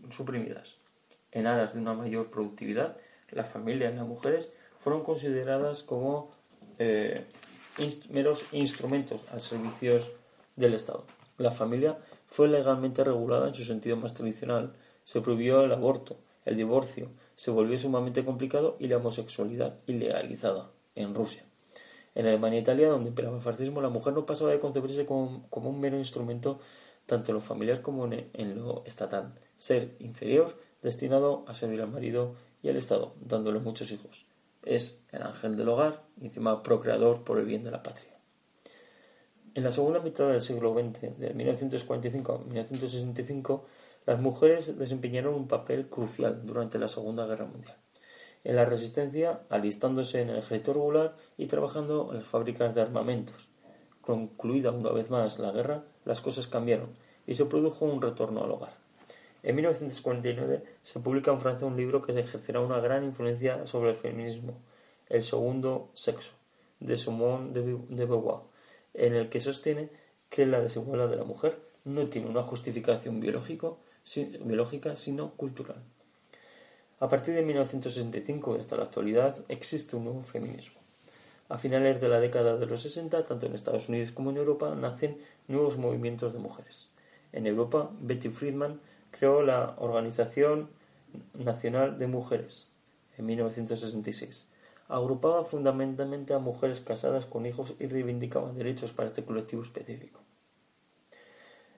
suprimidas. 0.10 0.78
En 1.32 1.48
aras 1.48 1.74
de 1.74 1.80
una 1.80 1.94
mayor 1.94 2.30
productividad, 2.30 2.98
la 3.30 3.44
familia 3.44 3.92
y 3.92 3.96
las 3.96 4.08
mujeres 4.08 4.52
fueron 4.78 5.04
consideradas 5.04 5.84
como 5.84 6.32
eh, 6.80 7.26
meros 8.10 8.46
instrumentos 8.52 9.22
al 9.32 9.42
servicio 9.42 10.00
del 10.56 10.74
Estado. 10.74 11.06
La 11.38 11.52
familia 11.52 11.98
fue 12.26 12.48
legalmente 12.48 13.04
regulada 13.04 13.48
en 13.48 13.54
su 13.54 13.64
sentido 13.64 13.98
más 13.98 14.14
tradicional. 14.14 14.74
Se 15.04 15.22
prohibió 15.22 15.62
el 15.62 15.72
aborto, 15.72 16.18
el 16.46 16.58
divorcio, 16.58 17.10
se 17.36 17.52
volvió 17.52 17.78
sumamente 17.78 18.26
complicado 18.26 18.76
y 18.80 18.88
la 18.88 18.98
homosexualidad 18.98 19.78
ilegalizada 19.86 20.72
en 20.96 21.14
Rusia. 21.14 21.44
En 22.16 22.26
Alemania 22.26 22.58
e 22.58 22.62
Italia, 22.62 22.90
donde 22.90 23.10
imperaba 23.10 23.38
el 23.38 23.44
fascismo, 23.44 23.82
la 23.82 23.90
mujer 23.90 24.14
no 24.14 24.26
pasaba 24.26 24.52
de 24.52 24.60
concebirse 24.60 25.06
como, 25.06 25.48
un 25.52 25.80
mero 25.80 25.98
instrumento 25.98 26.60
tanto 27.06 27.32
en 27.32 27.36
lo 27.36 27.42
familiar 27.42 27.82
como 27.82 28.06
en, 28.06 28.56
lo 28.56 28.84
estatal, 28.86 29.34
ser 29.58 29.96
inferior, 30.00 30.58
destinado 30.82 31.46
a 31.48 31.54
servir 31.54 31.82
al 31.82 31.92
marido 31.92 32.36
y 32.62 32.70
al 32.70 32.76
Estado, 32.76 33.14
dándole 33.22 33.60
muchos 33.60 33.92
hijos. 33.92 34.27
Es 34.68 35.00
el 35.12 35.24
ángel 35.24 35.56
del 35.56 35.70
hogar 35.70 36.04
y 36.20 36.26
encima 36.26 36.62
procreador 36.62 37.24
por 37.24 37.40
el 37.40 37.46
bien 37.46 37.64
de 37.64 37.72
la 37.72 37.84
patria. 37.84 38.12
En 39.56 39.64
la 39.64 39.72
segunda 39.72 40.00
mitad 40.00 40.28
del 40.28 40.42
siglo 40.42 40.74
XX, 40.74 41.18
de 41.18 41.34
1945 41.34 42.34
a 42.34 42.38
1965, 42.40 43.66
las 44.06 44.20
mujeres 44.20 44.78
desempeñaron 44.78 45.34
un 45.34 45.48
papel 45.48 45.88
crucial 45.88 46.46
durante 46.46 46.78
la 46.78 46.88
Segunda 46.88 47.26
Guerra 47.26 47.46
Mundial 47.46 47.76
en 48.48 48.56
la 48.56 48.64
resistencia, 48.64 49.42
alistándose 49.50 50.22
en 50.22 50.30
el 50.30 50.38
ejército 50.38 50.72
regular 50.72 51.18
y 51.38 51.48
trabajando 51.48 52.08
en 52.12 52.20
las 52.20 52.28
fábricas 52.28 52.74
de 52.74 52.82
armamentos. 52.82 53.50
Concluida 54.00 54.72
una 54.72 54.92
vez 54.92 55.10
más 55.10 55.38
la 55.40 55.52
guerra, 55.52 55.84
las 56.06 56.22
cosas 56.22 56.48
cambiaron 56.48 56.92
y 57.26 57.36
se 57.36 57.44
produjo 57.44 57.84
un 57.84 58.02
retorno 58.02 58.42
al 58.42 58.52
hogar. 58.52 58.87
En 59.44 59.56
1949 59.56 60.64
se 60.82 61.00
publica 61.00 61.32
en 61.32 61.40
Francia 61.40 61.68
un 61.68 61.78
libro 61.78 62.02
que 62.02 62.18
ejercerá 62.18 62.60
una 62.60 62.80
gran 62.80 63.04
influencia 63.04 63.66
sobre 63.68 63.92
el 63.92 63.96
feminismo, 63.96 64.60
El 65.10 65.24
segundo 65.24 65.90
sexo, 65.94 66.32
de 66.80 66.98
Simone 66.98 67.52
de 67.54 68.06
Beauvoir, 68.06 68.42
en 68.94 69.14
el 69.14 69.30
que 69.30 69.40
sostiene 69.40 69.90
que 70.30 70.46
la 70.46 70.60
desigualdad 70.60 71.10
de 71.10 71.16
la 71.18 71.24
mujer 71.24 71.60
no 71.86 72.08
tiene 72.08 72.28
una 72.28 72.44
justificación 72.44 73.20
biológica, 73.22 74.96
sino 74.96 75.32
cultural. 75.32 75.82
A 77.00 77.08
partir 77.08 77.36
de 77.36 77.44
1965 77.44 78.56
y 78.56 78.60
hasta 78.60 78.76
la 78.76 78.84
actualidad 78.84 79.46
existe 79.50 79.96
un 79.96 80.06
nuevo 80.06 80.24
feminismo. 80.24 80.80
A 81.48 81.58
finales 81.58 82.02
de 82.02 82.10
la 82.10 82.20
década 82.20 82.58
de 82.58 82.66
los 82.66 82.82
60, 82.82 83.26
tanto 83.26 83.46
en 83.46 83.56
Estados 83.56 83.88
Unidos 83.88 84.12
como 84.12 84.32
en 84.32 84.38
Europa, 84.38 84.76
nacen 84.76 85.18
nuevos 85.48 85.78
movimientos 85.78 86.34
de 86.34 86.40
mujeres. 86.40 86.90
En 87.32 87.48
Europa, 87.48 87.90
Betty 88.02 88.30
Friedman 88.30 88.82
creó 89.12 89.42
la 89.42 89.76
Organización 89.78 90.70
Nacional 91.34 92.00
de 92.00 92.08
Mujeres 92.08 92.70
en 93.18 93.26
1966. 93.26 94.46
Agrupaba 94.88 95.44
fundamentalmente 95.44 96.34
a 96.34 96.40
mujeres 96.40 96.82
casadas 96.82 97.26
con 97.26 97.46
hijos 97.46 97.76
y 97.80 97.88
reivindicaba 97.88 98.54
derechos 98.54 98.94
para 98.94 99.08
este 99.08 99.26
colectivo 99.26 99.64
específico. 99.64 100.22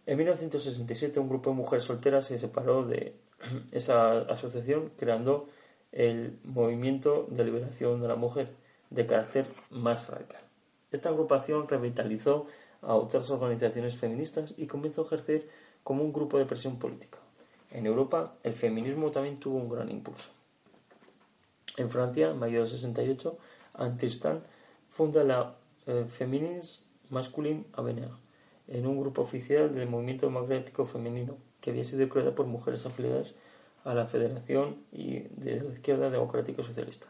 En 0.06 0.18
1967 0.18 1.20
un 1.20 1.30
grupo 1.30 1.52
de 1.52 1.56
mujeres 1.56 1.84
solteras 1.84 2.26
se 2.26 2.38
separó 2.38 2.86
de 2.86 3.16
esa 3.72 4.20
asociación 4.22 4.92
creando 4.98 5.48
el 5.92 6.40
Movimiento 6.44 7.28
de 7.30 7.46
Liberación 7.46 8.02
de 8.02 8.08
la 8.08 8.16
Mujer 8.16 8.50
de 8.90 9.06
carácter 9.06 9.46
más 9.70 10.08
radical. 10.08 10.42
Esta 10.92 11.10
agrupación 11.10 11.68
revitalizó 11.68 12.48
a 12.82 12.96
otras 12.96 13.30
organizaciones 13.30 13.98
feministas 13.98 14.54
y 14.58 14.68
comenzó 14.68 15.02
a 15.02 15.06
ejercer 15.06 15.48
como 15.84 16.04
un 16.04 16.14
grupo 16.14 16.38
de 16.38 16.46
presión 16.46 16.78
política. 16.78 17.20
En 17.72 17.86
Europa, 17.86 18.36
el 18.44 18.54
feminismo 18.54 19.12
también 19.12 19.40
tuvo 19.40 19.58
un 19.58 19.70
gran 19.70 19.90
impulso. 19.90 20.30
En 21.78 21.90
Francia, 21.90 22.32
en 22.32 22.40
mayo 22.40 22.62
de 22.62 22.68
68, 22.68 23.38
Antristan 23.76 24.42
funda 24.90 25.24
la 25.24 25.56
eh, 25.86 26.06
Feminist 26.08 26.86
Masculine 27.10 27.66
Avenir, 27.74 28.10
en 28.68 28.86
un 28.86 29.00
grupo 29.00 29.22
oficial 29.22 29.74
del 29.74 29.88
movimiento 29.88 30.26
democrático 30.26 30.86
femenino 30.86 31.38
que 31.62 31.70
había 31.72 31.84
sido 31.84 32.08
creada 32.10 32.36
por 32.36 32.46
mujeres 32.48 32.86
afiliadas 32.86 33.34
a 33.84 33.94
la 33.94 34.08
Federación 34.08 34.78
y 34.92 35.20
de 35.20 35.62
la 35.64 35.74
Izquierda 35.74 36.10
Democrática 36.10 36.64
Socialista. 36.64 37.08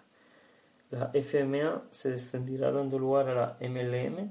La 0.91 1.11
FMA 1.13 1.83
se 1.91 2.11
descendirá 2.11 2.71
dando 2.71 2.97
lugar 2.97 3.29
a 3.29 3.35
la 3.35 3.57
MLM, 3.67 4.29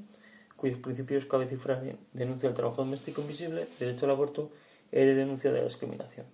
cuyos 0.58 0.78
principios 0.78 1.24
cabe 1.24 1.46
cifrar 1.46 1.84
en 1.84 1.98
denuncia 2.12 2.48
del 2.48 2.56
trabajo 2.56 2.82
doméstico 2.84 3.22
invisible, 3.22 3.66
derecho 3.78 4.06
al 4.06 4.10
aborto 4.10 4.50
y 4.90 4.96
denuncia 4.96 5.52
de 5.52 5.58
la 5.58 5.64
discriminación. 5.64 6.26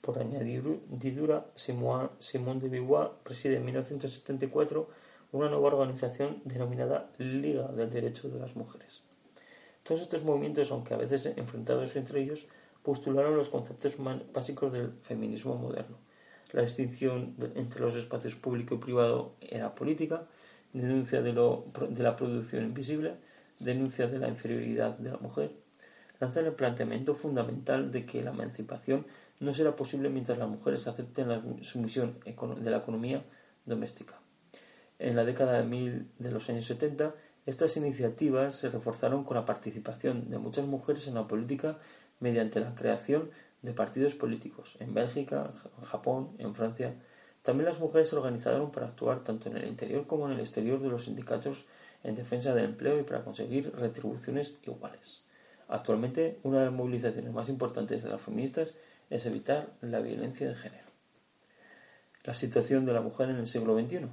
Por 0.00 0.18
añadidura, 0.18 1.46
Simón 1.54 2.58
de 2.58 2.68
Beauvoir 2.70 3.10
preside 3.22 3.56
en 3.56 3.66
1974 3.66 4.88
una 5.32 5.50
nueva 5.50 5.68
organización 5.68 6.40
denominada 6.44 7.10
Liga 7.18 7.68
del 7.68 7.90
Derecho 7.90 8.30
de 8.30 8.40
las 8.40 8.56
Mujeres. 8.56 9.02
Todos 9.82 10.00
estos 10.00 10.24
movimientos, 10.24 10.72
aunque 10.72 10.94
a 10.94 10.96
veces 10.96 11.26
enfrentados 11.36 11.94
entre 11.96 12.22
ellos, 12.22 12.46
postularon 12.82 13.36
los 13.36 13.50
conceptos 13.50 13.94
básicos 14.32 14.72
del 14.72 14.92
feminismo 15.02 15.56
moderno. 15.56 15.98
La 16.52 16.62
distinción 16.62 17.36
entre 17.54 17.82
los 17.82 17.94
espacios 17.94 18.34
público 18.34 18.74
y 18.74 18.78
privado 18.78 19.34
era 19.40 19.74
política, 19.74 20.26
denuncia 20.72 21.20
de, 21.20 21.32
de 21.32 22.02
la 22.02 22.16
producción 22.16 22.64
invisible, 22.64 23.16
denuncia 23.60 24.08
de 24.08 24.18
la 24.18 24.28
inferioridad 24.28 24.98
de 24.98 25.12
la 25.12 25.18
mujer, 25.18 25.52
lanzan 26.18 26.46
el 26.46 26.52
planteamiento 26.52 27.14
fundamental 27.14 27.92
de 27.92 28.04
que 28.04 28.22
la 28.22 28.30
emancipación 28.30 29.06
no 29.38 29.54
será 29.54 29.76
posible 29.76 30.10
mientras 30.10 30.38
las 30.38 30.48
mujeres 30.48 30.86
acepten 30.86 31.28
la 31.28 31.42
sumisión 31.62 32.18
de 32.24 32.70
la 32.70 32.78
economía 32.78 33.24
doméstica. 33.64 34.18
En 34.98 35.16
la 35.16 35.24
década 35.24 35.62
de, 35.62 36.04
de 36.18 36.30
los 36.30 36.48
años 36.50 36.66
70, 36.66 37.14
estas 37.46 37.76
iniciativas 37.78 38.54
se 38.54 38.68
reforzaron 38.68 39.24
con 39.24 39.36
la 39.36 39.46
participación 39.46 40.30
de 40.30 40.38
muchas 40.38 40.66
mujeres 40.66 41.08
en 41.08 41.14
la 41.14 41.26
política 41.26 41.78
mediante 42.18 42.60
la 42.60 42.74
creación 42.74 43.30
de 43.62 43.72
partidos 43.72 44.14
políticos 44.14 44.76
en 44.78 44.92
Bélgica, 44.92 45.52
en 45.78 45.84
Japón, 45.84 46.30
en 46.38 46.54
Francia. 46.54 46.94
También 47.42 47.66
las 47.66 47.80
mujeres 47.80 48.10
se 48.10 48.16
organizaron 48.16 48.70
para 48.70 48.88
actuar 48.88 49.24
tanto 49.24 49.48
en 49.48 49.56
el 49.56 49.66
interior 49.66 50.06
como 50.06 50.26
en 50.26 50.32
el 50.32 50.40
exterior 50.40 50.80
de 50.80 50.88
los 50.88 51.04
sindicatos 51.04 51.64
en 52.02 52.14
defensa 52.14 52.54
del 52.54 52.66
empleo 52.66 52.98
y 52.98 53.02
para 53.02 53.24
conseguir 53.24 53.72
retribuciones 53.74 54.54
iguales. 54.62 55.24
Actualmente, 55.68 56.38
una 56.42 56.58
de 56.58 56.64
las 56.66 56.74
movilizaciones 56.74 57.32
más 57.32 57.48
importantes 57.48 58.02
de 58.02 58.08
las 58.08 58.20
feministas 58.20 58.74
es 59.10 59.26
evitar 59.26 59.68
la 59.80 60.00
violencia 60.00 60.48
de 60.48 60.54
género. 60.54 60.88
La 62.24 62.34
situación 62.34 62.86
de 62.86 62.92
la 62.92 63.00
mujer 63.00 63.30
en 63.30 63.36
el 63.36 63.46
siglo 63.46 63.78
XXI. 63.78 64.06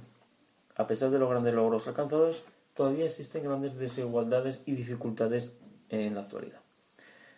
A 0.76 0.86
pesar 0.86 1.10
de 1.10 1.18
los 1.18 1.28
grandes 1.28 1.54
logros 1.54 1.88
alcanzados, 1.88 2.44
todavía 2.74 3.06
existen 3.06 3.44
grandes 3.44 3.76
desigualdades 3.76 4.62
y 4.66 4.72
dificultades 4.72 5.56
en 5.88 6.14
la 6.14 6.22
actualidad. 6.22 6.60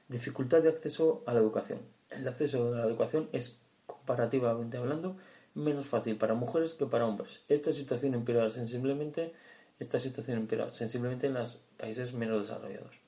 Dificultad 0.08 0.62
de 0.62 0.68
acceso 0.68 1.22
a 1.26 1.32
la 1.32 1.40
educación. 1.40 1.80
El 2.10 2.26
acceso 2.28 2.74
a 2.74 2.78
la 2.78 2.84
educación 2.84 3.28
es, 3.32 3.56
comparativamente 3.86 4.76
hablando, 4.76 5.16
menos 5.54 5.86
fácil 5.86 6.16
para 6.16 6.34
mujeres 6.34 6.74
que 6.74 6.86
para 6.86 7.06
hombres. 7.06 7.42
Esta 7.48 7.72
situación 7.72 8.14
empeora 8.14 8.50
sensiblemente, 8.50 9.32
esta 9.80 9.98
situación 9.98 10.36
empeora 10.36 10.70
sensiblemente 10.70 11.26
en 11.26 11.34
los 11.34 11.58
países 11.78 12.12
menos 12.12 12.46
desarrollados. 12.46 13.00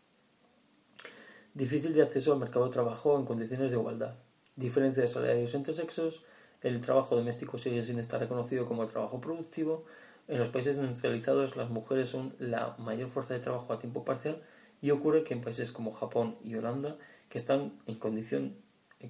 Difícil 1.53 1.93
de 1.93 2.03
acceso 2.03 2.33
al 2.33 2.39
mercado 2.39 2.65
de 2.65 2.73
trabajo 2.73 3.19
en 3.19 3.27
condiciones 3.27 3.71
de 3.71 3.77
igualdad. 3.77 4.17
Diferencia 4.57 5.03
de 5.03 5.09
salarios 5.09 5.55
entre 5.55 5.75
sexos. 5.75 6.25
El 6.63 6.81
trabajo 6.81 7.15
doméstico 7.15 7.59
sigue 7.59 7.85
sin 7.85 7.99
estar 7.99 8.21
reconocido 8.21 8.67
como 8.67 8.87
trabajo 8.87 9.21
productivo. 9.21 9.85
En 10.29 10.39
los 10.39 10.49
países 10.49 10.79
industrializados 10.79 11.57
las 11.57 11.69
mujeres 11.69 12.09
son 12.09 12.35
la 12.39 12.75
mayor 12.79 13.09
fuerza 13.09 13.35
de 13.35 13.41
trabajo 13.41 13.71
a 13.71 13.79
tiempo 13.79 14.05
parcial 14.05 14.41
y 14.81 14.93
ocurre 14.93 15.25
que 15.25 15.35
en 15.35 15.43
países 15.43 15.73
como 15.73 15.93
Japón 15.93 16.39
y 16.43 16.55
Holanda 16.55 16.97
que 17.29 17.37
están 17.37 17.79
en 17.87 17.97
condición 17.97 18.57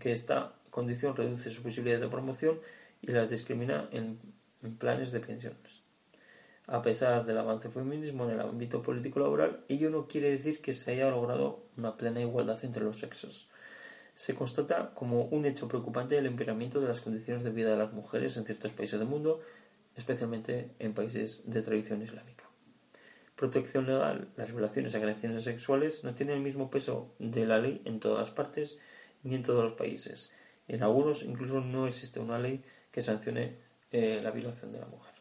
que 0.01 0.13
esta 0.13 0.55
condición 0.71 1.15
reduce 1.15 1.51
su 1.51 1.63
posibilidad 1.63 2.01
de 2.01 2.09
promoción 2.09 2.59
y 3.03 3.13
las 3.13 3.31
discrimina 3.31 3.89
en 3.93 4.19
planes 4.79 5.13
de 5.13 5.21
pensiones 5.21 5.82
a 6.73 6.81
pesar 6.81 7.27
del 7.27 7.37
avance 7.37 7.69
feminismo 7.69 8.25
en 8.25 8.31
el 8.31 8.41
ámbito 8.41 8.81
político 8.81 9.21
laboral, 9.21 9.63
ello 9.69 9.91
no 9.91 10.07
quiere 10.09 10.31
decir 10.31 10.63
que 10.63 10.73
se 10.73 10.93
haya 10.93 11.11
logrado 11.11 11.67
una 11.77 11.99
plena 11.99 12.23
igualdad 12.23 12.65
entre 12.65 12.83
los 12.83 12.99
sexos. 12.99 13.51
Se 14.15 14.35
constata 14.35 14.95
como 14.95 15.25
un 15.25 15.45
hecho 15.45 15.69
preocupante 15.69 16.17
el 16.17 16.25
empeoramiento 16.25 16.81
de 16.81 16.89
las 16.89 17.03
condiciones 17.03 17.45
de 17.45 17.51
vida 17.51 17.73
de 17.73 17.77
las 17.77 17.93
mujeres 17.93 18.39
en 18.39 18.47
ciertos 18.47 18.73
países 18.73 18.99
del 18.99 19.07
mundo, 19.07 19.43
especialmente 19.97 20.71
en 20.79 20.95
países 20.95 21.43
de 21.45 21.61
tradición 21.61 22.01
islámica. 22.01 22.45
Protección 23.37 23.85
legal, 23.85 24.29
las 24.39 24.51
violaciones 24.51 24.95
y 24.95 24.97
agresiones 24.97 25.45
sexuales 25.45 26.05
no 26.05 26.15
tienen 26.15 26.37
el 26.37 26.43
mismo 26.43 26.71
peso 26.71 27.13
de 27.19 27.45
la 27.45 27.59
ley 27.59 27.83
en 27.85 28.01
todas 28.01 28.21
las 28.21 28.31
partes 28.31 28.79
ni 29.25 29.35
en 29.35 29.43
todos 29.43 29.63
los 29.63 29.75
países. 29.75 30.33
En 30.69 30.83
algunos 30.83 31.23
incluso 31.23 31.61
no 31.61 31.87
existe 31.87 32.19
una 32.19 32.39
ley 32.39 32.65
que 32.91 33.03
sancione 33.03 33.59
eh, 33.91 34.21
la 34.23 34.31
violación 34.31 34.73
de 34.73 34.81
la 34.81 34.87
mujer. 34.87 35.12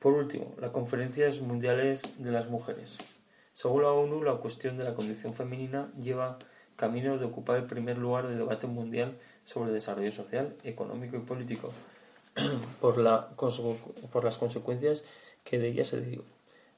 Por 0.00 0.14
último, 0.14 0.54
las 0.58 0.70
conferencias 0.70 1.40
mundiales 1.42 2.00
de 2.16 2.32
las 2.32 2.48
mujeres. 2.48 2.96
Según 3.52 3.82
la 3.82 3.92
ONU, 3.92 4.22
la 4.22 4.36
cuestión 4.36 4.78
de 4.78 4.84
la 4.84 4.94
condición 4.94 5.34
femenina 5.34 5.92
lleva 6.00 6.38
camino 6.76 7.18
de 7.18 7.26
ocupar 7.26 7.58
el 7.58 7.66
primer 7.66 7.98
lugar 7.98 8.26
del 8.26 8.38
debate 8.38 8.66
mundial 8.66 9.18
sobre 9.44 9.72
desarrollo 9.72 10.10
social, 10.10 10.56
económico 10.64 11.18
y 11.18 11.20
político, 11.20 11.70
por, 12.80 12.94
por 14.10 14.24
las 14.24 14.36
consecuencias 14.38 15.04
que 15.44 15.58
de 15.58 15.68
ella 15.68 15.84
se 15.84 16.00
derivan. 16.00 16.26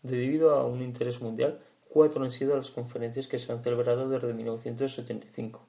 Debido 0.02 0.56
a 0.56 0.66
un 0.66 0.82
interés 0.82 1.20
mundial, 1.20 1.60
cuatro 1.88 2.24
han 2.24 2.32
sido 2.32 2.56
las 2.56 2.70
conferencias 2.70 3.28
que 3.28 3.38
se 3.38 3.52
han 3.52 3.62
celebrado 3.62 4.08
desde 4.08 4.34
1975. 4.34 5.64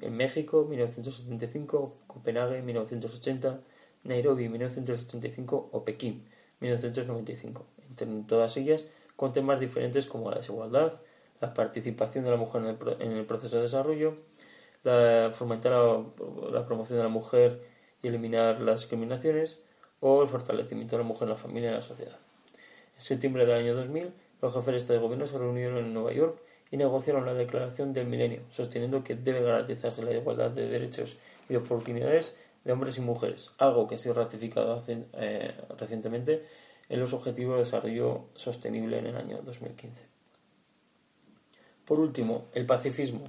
En 0.00 0.16
México, 0.16 0.64
1975, 0.64 1.94
Copenhague, 2.06 2.62
1980, 2.62 3.60
Nairobi, 4.04 4.48
1985 4.48 5.68
o 5.72 5.84
Pekín, 5.84 6.24
1995, 6.60 7.64
entre 7.88 8.06
todas 8.26 8.56
ellas 8.56 8.86
con 9.16 9.34
temas 9.34 9.60
diferentes 9.60 10.06
como 10.06 10.30
la 10.30 10.38
desigualdad, 10.38 10.94
la 11.42 11.52
participación 11.52 12.24
de 12.24 12.30
la 12.30 12.36
mujer 12.38 12.62
en 13.00 13.12
el, 13.12 13.26
proceso 13.26 13.56
de 13.56 13.62
desarrollo, 13.62 14.14
la, 14.82 15.30
fomentar 15.34 15.72
la, 15.72 16.64
promoción 16.64 16.98
de 16.98 17.02
la 17.02 17.10
mujer 17.10 17.60
y 18.02 18.08
eliminar 18.08 18.62
las 18.62 18.80
discriminaciones, 18.80 19.60
o 20.00 20.22
el 20.22 20.28
fortalecimiento 20.28 20.96
de 20.96 21.02
la 21.02 21.06
mujer 21.06 21.24
en 21.24 21.28
la 21.28 21.36
familia 21.36 21.68
y 21.68 21.72
en 21.72 21.76
la 21.76 21.82
sociedad. 21.82 22.16
En 22.94 23.00
septiembre 23.00 23.44
del 23.44 23.56
año 23.56 23.74
2000, 23.74 24.10
los 24.40 24.54
jefes 24.54 24.72
de 24.72 24.76
Estado 24.78 24.98
y 24.98 25.02
Gobierno 25.02 25.26
se 25.26 25.36
reunieron 25.36 25.76
en 25.76 25.92
Nueva 25.92 26.12
York 26.12 26.40
y 26.70 26.78
negociaron 26.78 27.26
la 27.26 27.34
Declaración 27.34 27.92
del 27.92 28.06
Milenio, 28.06 28.40
sosteniendo 28.50 29.04
que 29.04 29.16
debe 29.16 29.42
garantizarse 29.42 30.02
la 30.02 30.12
igualdad 30.12 30.50
de 30.50 30.68
derechos 30.68 31.16
y 31.48 31.52
de 31.52 31.58
oportunidades 31.58 32.36
de 32.64 32.72
hombres 32.72 32.98
y 32.98 33.00
mujeres, 33.00 33.52
algo 33.58 33.86
que 33.86 33.94
ha 33.94 33.98
sido 33.98 34.14
ratificado 34.14 34.82
eh, 34.86 35.54
recientemente 35.78 36.46
en 36.88 37.00
los 37.00 37.12
Objetivos 37.12 37.54
de 37.54 37.60
Desarrollo 37.60 38.24
Sostenible 38.34 38.98
en 38.98 39.06
el 39.06 39.16
año 39.16 39.40
2015. 39.42 40.00
Por 41.84 42.00
último, 42.00 42.46
el 42.52 42.66
pacifismo. 42.66 43.24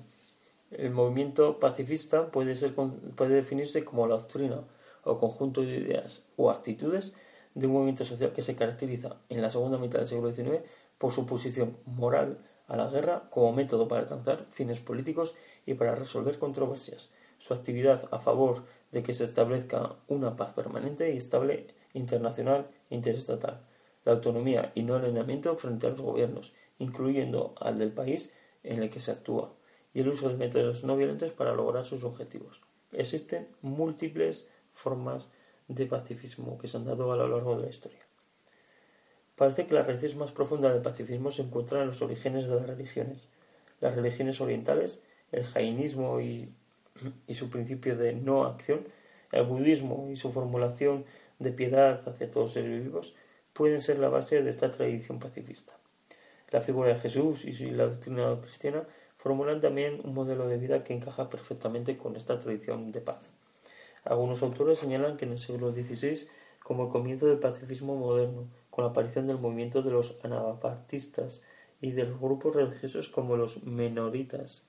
El 0.72 0.92
movimiento 0.92 1.60
pacifista 1.60 2.32
puede, 2.32 2.56
ser, 2.56 2.74
puede 2.74 3.36
definirse 3.36 3.84
como 3.84 4.08
la 4.08 4.16
doctrina 4.16 4.64
o 5.04 5.18
conjunto 5.18 5.62
de 5.62 5.78
ideas 5.78 6.24
o 6.38 6.50
actitudes 6.50 7.14
de 7.56 7.68
un 7.68 7.74
movimiento 7.74 8.06
social 8.06 8.32
que 8.32 8.42
se 8.42 8.56
caracteriza 8.56 9.18
en 9.30 9.42
la 9.42 9.50
segunda 9.50 9.78
mitad 9.78 10.00
del 10.00 10.08
siglo 10.08 10.32
XIX 10.32 10.64
por 10.98 11.12
su 11.12 11.26
posición 11.26 11.78
moral 11.86 12.40
a 12.68 12.78
la 12.78 12.88
guerra 12.88 13.24
como 13.30 13.52
método 13.52 13.88
para 13.88 14.02
alcanzar 14.02 14.46
fines 14.52 14.80
políticos 14.80 15.34
y 15.66 15.74
para 15.74 15.96
resolver 15.96 16.40
controversias, 16.40 17.12
su 17.38 17.54
actividad 17.54 18.08
a 18.12 18.20
favor 18.20 18.64
de 18.92 19.04
que 19.04 19.14
se 19.14 19.24
establezca 19.24 19.96
una 20.08 20.36
paz 20.36 20.54
permanente 20.54 21.14
y 21.14 21.18
estable 21.18 21.68
internacional 21.94 22.68
interestatal, 22.90 23.62
la 24.06 24.14
autonomía 24.14 24.72
y 24.76 24.84
no 24.84 24.96
alineamiento 24.96 25.56
frente 25.56 25.88
a 25.88 25.92
los 25.92 26.02
gobiernos, 26.02 26.54
incluyendo 26.80 27.56
al 27.60 27.78
del 27.80 27.92
país 27.92 28.32
en 28.64 28.82
el 28.82 28.90
que 28.90 29.00
se 29.00 29.12
actúa, 29.12 29.54
y 29.94 30.02
el 30.02 30.10
uso 30.10 30.30
de 30.30 30.38
métodos 30.38 30.84
no 30.84 30.98
violentos 30.98 31.32
para 31.32 31.54
lograr 31.54 31.86
sus 31.86 32.04
objetivos. 32.04 32.62
Existen 32.92 33.48
múltiples 33.62 34.48
formas 34.72 35.30
de 35.68 35.86
pacifismo 35.86 36.58
que 36.58 36.68
se 36.68 36.78
han 36.78 36.86
dado 36.86 37.12
a 37.12 37.16
lo 37.16 37.28
largo 37.28 37.56
de 37.56 37.64
la 37.64 37.70
historia. 37.70 38.00
Parece 39.36 39.66
que 39.66 39.74
la 39.74 39.84
raíz 39.84 40.16
más 40.16 40.32
profunda 40.32 40.72
del 40.72 40.82
pacifismo 40.82 41.32
se 41.32 41.42
encuentra 41.42 41.82
en 41.82 41.88
los 41.88 42.02
orígenes 42.02 42.48
de 42.48 42.56
las 42.56 42.68
religiones. 42.68 43.28
Las 43.80 43.96
religiones 43.96 44.40
orientales, 44.42 45.00
el 45.32 45.46
jainismo 45.46 46.22
y 46.22 46.54
y 47.28 47.36
su 47.36 47.50
principio 47.50 47.98
de 47.98 48.14
no 48.14 48.46
acción, 48.46 48.88
el 49.32 49.44
budismo 49.44 50.10
y 50.12 50.18
su 50.18 50.32
formulación 50.32 51.06
de 51.40 51.52
piedad 51.52 52.08
hacia 52.08 52.30
todos 52.30 52.46
los 52.46 52.54
seres 52.54 52.84
vivos, 52.84 53.16
pueden 53.54 53.82
ser 53.82 54.00
la 54.00 54.10
base 54.10 54.42
de 54.42 54.50
esta 54.50 54.72
tradición 54.72 55.20
pacifista. 55.20 55.74
La 56.52 56.62
figura 56.62 56.90
de 56.90 57.00
Jesús 57.00 57.46
y 57.46 57.54
la 57.72 57.86
doctrina 57.86 58.38
cristiana 58.42 58.84
formulan 59.18 59.62
también 59.62 60.02
un 60.04 60.14
modelo 60.14 60.48
de 60.48 60.58
vida 60.58 60.84
que 60.84 60.94
encaja 60.94 61.30
perfectamente 61.30 61.98
con 61.98 62.16
esta 62.16 62.40
tradición 62.40 62.92
de 62.92 63.02
paz. 63.02 63.20
Algunos 64.04 64.42
autores 64.42 64.80
señalan 64.80 65.16
que 65.16 65.26
en 65.26 65.34
el 65.34 65.40
siglo 65.40 65.72
XVI, 65.72 66.28
como 66.64 66.86
el 66.86 66.90
comienzo 66.90 67.28
del 67.28 67.40
pacifismo 67.40 67.96
moderno, 67.96 68.48
con 68.70 68.84
la 68.84 68.92
aparición 68.92 69.28
del 69.28 69.38
movimiento 69.38 69.84
de 69.84 69.92
los 69.92 70.18
anabapartistas 70.24 71.42
y 71.82 71.92
de 71.92 72.06
los 72.06 72.20
grupos 72.20 72.56
religiosos 72.56 73.10
como 73.10 73.38
los 73.38 73.64
menoritas, 73.64 74.64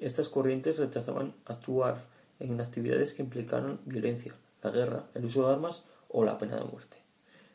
estas 0.00 0.28
corrientes 0.28 0.78
rechazaban 0.78 1.34
actuar 1.46 2.04
en 2.40 2.60
actividades 2.60 3.14
que 3.14 3.22
implicaran 3.22 3.80
violencia, 3.84 4.34
la 4.62 4.70
guerra, 4.70 5.04
el 5.14 5.24
uso 5.24 5.46
de 5.46 5.54
armas 5.54 5.84
o 6.08 6.24
la 6.24 6.38
pena 6.38 6.56
de 6.56 6.64
muerte. 6.64 6.98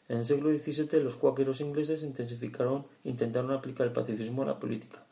En 0.07 0.17
el 0.17 0.25
siglo 0.25 0.49
XVII 0.49 1.03
los 1.03 1.15
cuáqueros 1.15 1.61
ingleses 1.61 2.01
intensificaron, 2.01 2.85
intentaron 3.03 3.51
aplicar 3.51 3.87
el 3.87 3.93
pacifismo 3.93 4.41
a 4.41 4.47
la 4.47 4.59
política. 4.59 5.03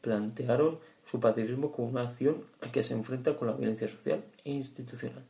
Plantearon 0.00 0.78
su 1.04 1.20
pacifismo 1.20 1.70
como 1.70 1.88
una 1.88 2.02
acción 2.02 2.44
que 2.72 2.82
se 2.82 2.94
enfrenta 2.94 3.36
con 3.36 3.48
la 3.48 3.54
violencia 3.54 3.88
social 3.88 4.24
e 4.44 4.52
institucional. 4.52 5.22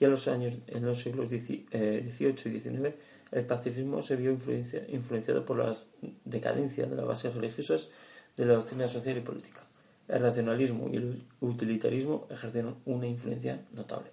Y 0.00 0.04
a 0.04 0.08
los 0.08 0.28
años, 0.28 0.58
en 0.68 0.86
los 0.86 1.00
siglos 1.00 1.28
XVIII 1.28 1.66
y 1.72 2.60
XIX, 2.60 2.94
el 3.32 3.44
pacifismo 3.44 4.02
se 4.02 4.16
vio 4.16 4.30
influenciado 4.30 5.44
por 5.44 5.58
la 5.58 5.76
decadencia 6.24 6.86
de 6.86 6.96
las 6.96 7.06
bases 7.06 7.34
religiosas 7.34 7.90
de 8.36 8.46
la 8.46 8.54
doctrina 8.54 8.88
social 8.88 9.18
y 9.18 9.20
política. 9.20 9.67
El 10.08 10.22
racionalismo 10.22 10.88
y 10.90 10.96
el 10.96 11.22
utilitarismo 11.40 12.26
ejercieron 12.30 12.76
una 12.86 13.06
influencia 13.06 13.60
notable. 13.72 14.10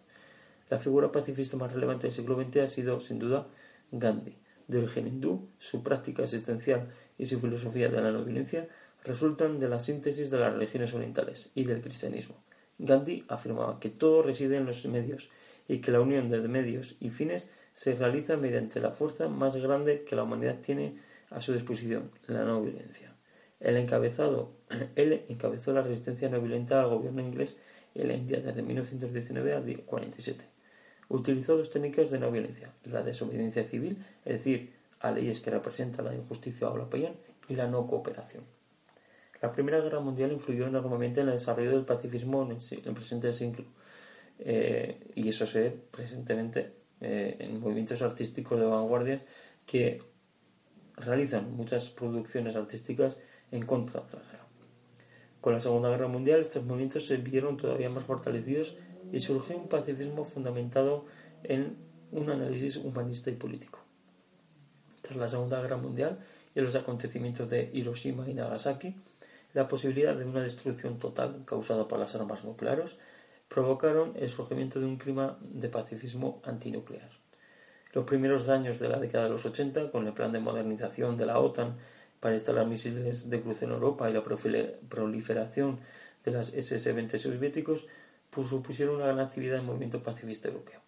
La 0.69 0.77
figura 0.77 1.12
pacifista 1.12 1.58
más 1.58 1.71
relevante 1.71 2.08
del 2.08 2.15
siglo 2.15 2.36
XX 2.36 2.58
ha 2.58 2.67
sido, 2.67 2.99
sin 2.99 3.19
duda, 3.19 3.47
Gandhi. 3.91 4.36
De 4.67 4.79
origen 4.79 5.08
hindú, 5.08 5.47
su 5.60 5.84
práctica 5.84 6.23
existencial 6.23 6.89
y 7.17 7.27
su 7.27 7.39
filosofía 7.39 7.89
de 7.89 8.01
la 8.01 8.12
no 8.12 8.25
violencia 8.25 8.67
resultan 9.03 9.60
de 9.60 9.69
la 9.69 9.79
síntesis 9.79 10.31
de 10.31 10.39
las 10.39 10.53
religiones 10.53 10.93
orientales 10.93 11.51
y 11.53 11.65
del 11.65 11.81
cristianismo. 11.81 12.36
Gandhi 12.79 13.23
afirmaba 13.27 13.79
que 13.79 13.89
todo 13.89 14.23
reside 14.23 14.58
en 14.58 14.65
los 14.65 14.84
medios 14.86 15.29
y 15.67 15.79
que 15.79 15.91
la 15.91 16.01
unión 16.01 16.29
de 16.29 16.39
medios 16.47 16.95
y 16.99 17.12
fines 17.12 17.47
se 17.73 17.95
realiza 17.95 18.38
mediante 18.38 18.79
la 18.79 18.91
fuerza 18.91 19.27
más 19.27 19.55
grande 19.55 20.03
que 20.03 20.15
la 20.15 20.23
humanidad 20.23 20.60
tiene 20.62 20.97
a 21.29 21.41
su 21.41 21.53
disposición, 21.53 22.12
la 22.27 22.43
no 22.43 22.62
violencia. 22.62 23.15
El 23.60 23.77
encabezado, 23.77 24.51
él 24.95 25.23
encabezó 25.30 25.73
la 25.73 25.82
resistencia 25.82 26.30
no 26.30 26.39
violenta 26.39 26.82
al 26.82 26.89
gobierno 26.89 27.21
inglés 27.21 27.58
en 27.93 28.08
la 28.08 28.13
India 28.15 28.39
desde 28.39 28.62
1919 28.62 29.54
a 29.54 29.86
47. 29.86 30.45
Utilizó 31.08 31.58
dos 31.58 31.69
técnicas 31.69 32.10
de 32.10 32.19
no 32.19 32.32
violencia, 32.32 32.73
la 32.84 33.04
desobediencia 33.04 33.63
civil, 33.63 34.04
es 34.25 34.38
decir, 34.38 34.73
a 34.99 35.12
leyes 35.12 35.39
que 35.39 35.51
representan 35.51 36.06
la 36.06 36.15
injusticia 36.15 36.69
o 36.69 36.78
la 36.78 36.86
opinión, 36.86 37.13
y 37.47 37.56
la 37.56 37.67
no 37.67 37.86
cooperación. 37.86 38.43
La 39.41 39.51
Primera 39.51 39.80
Guerra 39.80 39.99
Mundial 39.99 40.32
influyó 40.32 40.65
enormemente 40.67 41.21
en 41.21 41.28
el 41.28 41.34
desarrollo 41.34 41.71
del 41.71 41.86
pacifismo 41.86 42.43
en 42.43 42.51
el, 42.51 42.93
presente 42.93 43.32
siglo, 43.34 43.65
eh, 44.39 45.12
y 45.13 45.30
eso 45.30 45.45
se 45.45 45.62
ve 45.62 45.80
presentemente 45.91 46.73
eh, 47.01 47.38
en 47.39 47.60
movimientos 47.60 48.01
artísticos 48.01 48.60
de 48.60 48.65
vanguardia 48.65 49.21
que 49.65 50.01
realizan 50.97 51.56
muchas 51.56 51.89
producciones 51.89 52.56
artísticas 52.56 53.19
en 53.51 53.65
contra 53.65 54.01
de 54.01 54.17
la 54.17 54.23
guerra. 54.23 54.44
Con 55.45 55.53
la 55.53 55.60
Segunda 55.60 55.91
Guerra 55.91 56.08
Mundial 56.08 56.41
estos 56.41 56.65
movimientos 56.65 57.05
se 57.05 57.17
vieron 57.17 57.55
todavía 57.55 57.88
más 57.88 58.03
fortalecidos 58.03 58.77
y 59.12 59.19
surgió 59.19 59.55
un 59.55 59.67
pacifismo 59.67 60.25
fundamentado 60.25 61.05
en 61.43 61.77
un 62.12 62.31
análisis 62.31 62.77
humanista 62.77 63.29
y 63.29 63.36
político. 63.36 63.77
Tras 65.03 65.19
la 65.19 65.29
Segunda 65.29 65.62
Guerra 65.62 65.77
Mundial 65.77 66.17
y 66.55 66.62
los 66.62 66.73
acontecimientos 66.73 67.47
de 67.47 67.69
Hiroshima 67.71 68.27
y 68.27 68.34
Nagasaki, 68.34 68.95
la 69.53 69.67
posibilidad 69.67 70.15
de 70.15 70.25
una 70.25 70.41
destrucción 70.41 70.97
total 70.97 71.43
causada 71.45 71.88
por 71.88 71.99
las 71.99 72.15
armas 72.15 72.43
nucleares 72.43 72.95
provocaron 73.47 74.13
el 74.15 74.31
surgimiento 74.31 74.79
de 74.79 74.88
un 74.88 74.97
clima 74.97 75.38
de 75.41 75.69
pacifismo 75.69 76.41
antinuclear. 76.43 77.12
Los 77.93 78.05
primeros 78.05 78.49
años 78.49 78.79
de 78.79 78.89
la 78.89 78.97
década 78.97 79.25
de 79.25 79.29
los 79.29 79.45
80, 79.45 79.91
con 79.91 80.08
el 80.08 80.13
plan 80.13 80.31
de 80.31 80.39
modernización 80.39 81.17
de 81.17 81.27
la 81.27 81.38
OTAN 81.38 81.77
para 82.25 82.33
instalar 82.33 82.65
misiles 82.65 83.29
de 83.29 83.39
cruce 83.39 83.65
en 83.65 83.71
Europa 83.71 84.09
y 84.09 84.13
la 84.13 84.23
proliferación 84.23 85.77
de 86.23 86.31
las 86.31 86.55
SS-20 86.55 87.19
soviéticos, 87.19 87.85
pues 88.31 88.47
supusieron 88.47 88.95
una 88.95 89.05
gran 89.05 89.19
actividad 89.19 89.57
del 89.57 89.65
movimiento 89.67 90.01
pacifista 90.01 90.47
europeo. 90.47 90.79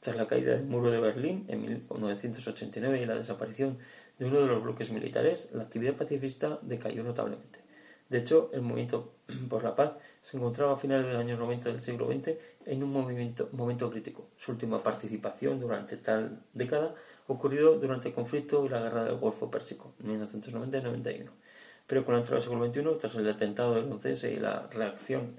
Tras 0.00 0.16
la 0.16 0.26
caída 0.26 0.50
del 0.50 0.64
muro 0.64 0.90
de 0.90 0.98
Berlín 0.98 1.44
en 1.46 1.60
1989 1.60 3.00
y 3.00 3.06
la 3.06 3.14
desaparición 3.14 3.78
de 4.18 4.24
uno 4.24 4.40
de 4.40 4.48
los 4.48 4.64
bloques 4.64 4.90
militares, 4.90 5.50
la 5.52 5.62
actividad 5.62 5.94
pacifista 5.94 6.58
decayó 6.62 7.04
notablemente. 7.04 7.60
De 8.08 8.18
hecho, 8.18 8.50
el 8.52 8.62
movimiento 8.62 9.12
por 9.48 9.62
la 9.62 9.76
paz 9.76 9.92
se 10.22 10.38
encontraba 10.38 10.72
a 10.72 10.76
finales 10.76 11.06
del 11.06 11.18
año 11.18 11.36
90 11.36 11.68
del 11.68 11.82
siglo 11.82 12.10
XX 12.12 12.30
en 12.66 12.82
un 12.82 12.90
movimiento, 12.90 13.48
momento 13.52 13.88
crítico. 13.92 14.26
Su 14.36 14.50
última 14.50 14.82
participación 14.82 15.60
durante 15.60 15.98
tal 15.98 16.42
década 16.52 16.96
ocurrió 17.26 17.74
durante 17.74 18.08
el 18.08 18.14
conflicto 18.14 18.64
y 18.64 18.68
la 18.68 18.80
guerra 18.80 19.04
del 19.04 19.16
Golfo 19.16 19.50
Pérsico, 19.50 19.94
en 20.00 20.08
1990 20.08 20.78
y 20.78 20.82
91. 20.82 21.32
Pero 21.86 22.04
con 22.04 22.14
la 22.14 22.20
entrada 22.20 22.40
del 22.40 22.48
siglo 22.48 22.66
XXI, 22.66 22.98
tras 22.98 23.14
el 23.14 23.28
atentado 23.28 23.74
del 23.74 23.90
11S 23.90 24.32
y 24.32 24.36
la 24.36 24.68
reacción 24.68 25.36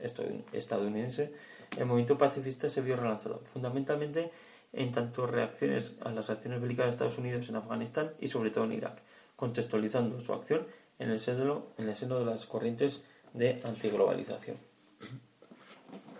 estadounidense, 0.51 1.31
el 1.77 1.85
movimiento 1.85 2.17
pacifista 2.17 2.69
se 2.69 2.81
vio 2.81 2.95
relanzado, 2.95 3.39
fundamentalmente 3.43 4.31
en 4.73 4.91
tanto 4.91 5.25
reacciones 5.25 5.95
a 6.01 6.11
las 6.11 6.29
acciones 6.29 6.61
bélicas 6.61 6.85
de 6.85 6.91
Estados 6.91 7.17
Unidos 7.17 7.49
en 7.49 7.55
Afganistán 7.55 8.11
y 8.19 8.27
sobre 8.27 8.51
todo 8.51 8.65
en 8.65 8.73
Irak, 8.73 9.01
contextualizando 9.35 10.19
su 10.19 10.33
acción 10.33 10.67
en 10.99 11.09
el 11.09 11.19
seno, 11.19 11.67
en 11.77 11.89
el 11.89 11.95
seno 11.95 12.19
de 12.19 12.25
las 12.25 12.45
corrientes 12.45 13.03
de 13.33 13.61
antiglobalización. 13.63 14.57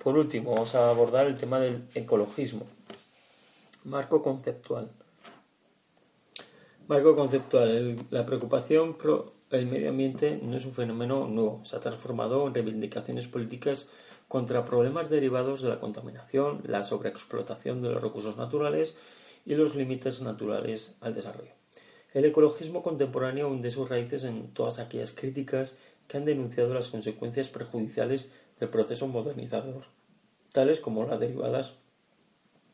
Por 0.04 0.18
último, 0.18 0.52
vamos 0.52 0.76
a 0.76 0.90
abordar 0.90 1.26
el 1.26 1.36
tema 1.36 1.60
del 1.60 1.88
ecologismo. 1.96 2.66
Marco 3.86 4.22
conceptual. 4.22 4.90
Marco 6.88 7.16
conceptual. 7.16 7.96
la 8.12 8.28
preocupación 8.28 8.94
por 8.94 9.34
el 9.50 9.66
medio 9.66 9.90
ambiente 9.90 10.40
no 10.44 10.56
es 10.56 10.68
un 10.68 10.72
fenómeno 10.72 11.28
nuevo. 11.28 11.62
Se 11.66 11.76
ha 11.76 11.80
transformado 11.80 12.46
en 12.46 12.54
reivindicaciones 12.54 13.28
políticas 13.28 13.88
contra 14.28 14.66
problemas 14.66 15.10
derivados 15.10 15.64
de 15.64 15.70
la 15.70 15.80
contaminación, 15.80 16.62
la 16.64 16.84
sobreexplotación 16.84 17.82
de 17.82 17.90
los 17.90 18.04
recursos 18.04 18.38
naturales 18.38 18.94
y 19.48 19.56
los 19.56 19.74
límites 19.74 20.22
naturales 20.22 20.94
al 21.02 21.16
desarrollo. 21.16 21.54
El 22.14 22.26
ecologismo 22.26 22.84
contemporáneo 22.84 23.50
hunde 23.50 23.72
sus 23.72 23.90
raíces 23.90 24.24
en 24.24 24.54
todas 24.54 24.78
aquellas 24.78 25.12
críticas 25.12 25.74
que 26.08 26.18
han 26.18 26.26
denunciado 26.26 26.76
las 26.76 26.90
consecuencias 26.90 27.50
perjudiciales 27.50 28.30
del 28.60 28.70
proceso 28.70 29.08
modernizador, 29.08 29.86
tales 30.52 30.80
como 30.80 31.04
las 31.06 31.20
derivadas 31.20 31.78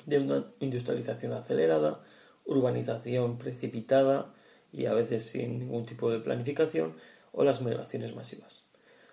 de 0.06 0.20
una 0.20 0.52
industrialización 0.60 1.32
acelerada, 1.32 2.02
urbanización 2.46 3.38
precipitada 3.38 4.34
y 4.72 4.86
a 4.86 4.94
veces 4.94 5.24
sin 5.26 5.60
ningún 5.60 5.86
tipo 5.86 6.10
de 6.10 6.20
planificación, 6.20 6.96
o 7.34 7.44
las 7.44 7.62
migraciones 7.62 8.16
masivas. 8.16 8.64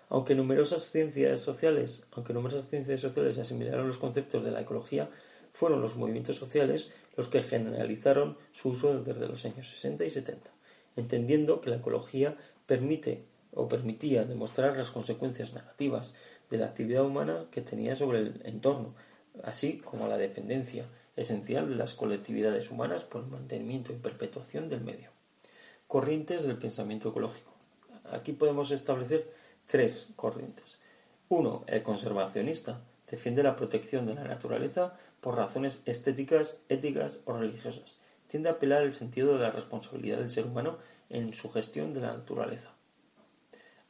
Aunque 0.09 0.35
numerosas 0.35 0.91
ciencias 0.91 1.39
sociales, 1.39 2.05
aunque 2.11 2.33
numerosas 2.33 2.69
ciencias 2.69 2.99
sociales 2.99 3.37
asimilaron 3.37 3.87
los 3.87 3.97
conceptos 3.97 4.43
de 4.43 4.51
la 4.51 4.61
ecología, 4.61 5.09
fueron 5.53 5.81
los 5.81 5.95
movimientos 5.95 6.35
sociales 6.35 6.91
los 7.15 7.29
que 7.29 7.41
generalizaron 7.41 8.37
su 8.51 8.69
uso 8.69 9.03
desde 9.03 9.27
los 9.27 9.45
años 9.45 9.69
60 9.69 10.05
y 10.05 10.09
70, 10.09 10.51
entendiendo 10.95 11.61
que 11.61 11.69
la 11.69 11.77
ecología 11.77 12.37
permite 12.65 13.23
o 13.53 13.67
permitía 13.67 14.25
demostrar 14.25 14.77
las 14.77 14.91
consecuencias 14.91 15.53
negativas 15.53 16.13
de 16.49 16.57
la 16.57 16.67
actividad 16.67 17.05
humana 17.05 17.45
que 17.51 17.61
tenía 17.61 17.95
sobre 17.95 18.19
el 18.19 18.41
entorno, 18.45 18.95
así 19.43 19.79
como 19.79 20.07
la 20.07 20.17
dependencia 20.17 20.85
esencial 21.19 21.69
de 21.69 21.75
las 21.75 21.93
colectividades 21.93 22.71
humanas 22.71 23.03
por 23.03 23.21
el 23.21 23.27
mantenimiento 23.27 23.91
y 23.91 23.97
perpetuación 23.97 24.69
del 24.69 24.81
medio. 24.81 25.09
Corrientes 25.87 26.43
del 26.43 26.57
pensamiento 26.57 27.09
ecológico. 27.09 27.51
Aquí 28.11 28.31
podemos 28.31 28.71
establecer 28.71 29.29
tres 29.67 30.07
corrientes. 30.15 30.79
Uno, 31.27 31.63
el 31.67 31.83
conservacionista, 31.83 32.81
defiende 33.09 33.43
la 33.43 33.57
protección 33.57 34.05
de 34.05 34.15
la 34.15 34.23
naturaleza 34.23 34.95
por 35.19 35.35
razones 35.35 35.81
estéticas, 35.85 36.61
éticas 36.69 37.19
o 37.25 37.33
religiosas. 37.33 37.97
Tiende 38.27 38.49
a 38.49 38.53
apelar 38.53 38.83
el 38.83 38.93
sentido 38.93 39.33
de 39.33 39.43
la 39.43 39.51
responsabilidad 39.51 40.19
del 40.19 40.29
ser 40.29 40.45
humano 40.45 40.77
en 41.09 41.33
su 41.33 41.51
gestión 41.51 41.93
de 41.93 42.01
la 42.01 42.13
naturaleza. 42.13 42.71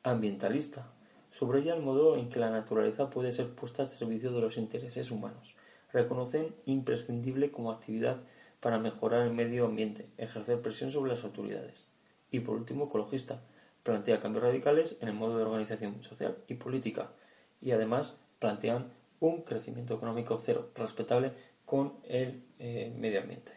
Ambientalista. 0.02 0.92
Subraya 1.32 1.76
el 1.76 1.84
modo 1.84 2.18
en 2.18 2.30
que 2.30 2.40
la 2.40 2.50
naturaleza 2.50 3.12
puede 3.12 3.32
ser 3.32 3.50
puesta 3.50 3.84
al 3.84 3.88
servicio 3.88 4.32
de 4.32 4.42
los 4.42 4.58
intereses 4.58 5.12
humanos. 5.12 5.56
Reconocen 5.92 6.56
imprescindible 6.66 7.52
como 7.52 7.72
actividad 7.72 8.18
para 8.60 8.80
mejorar 8.80 9.26
el 9.26 9.34
medio 9.34 9.66
ambiente, 9.66 10.08
ejercer 10.18 10.62
presión 10.62 10.92
sobre 10.92 11.12
las 11.12 11.24
autoridades. 11.24 11.86
Y 12.32 12.42
por 12.42 12.56
último, 12.56 12.86
ecologista. 12.86 13.42
Plantea 13.84 14.20
cambios 14.20 14.44
radicales 14.44 14.98
en 15.02 15.08
el 15.08 15.14
modo 15.14 15.38
de 15.38 15.44
organización 15.44 16.04
social 16.04 16.38
y 16.48 16.56
política 16.56 17.12
y 17.62 17.72
además 17.72 18.18
plantean 18.40 18.92
un 19.20 19.44
crecimiento 19.44 19.96
económico 19.96 20.38
cero, 20.44 20.70
respetable 20.76 21.32
con 21.66 21.94
el 22.08 22.44
eh, 22.60 22.94
medio 22.98 23.22
ambiente. 23.22 23.54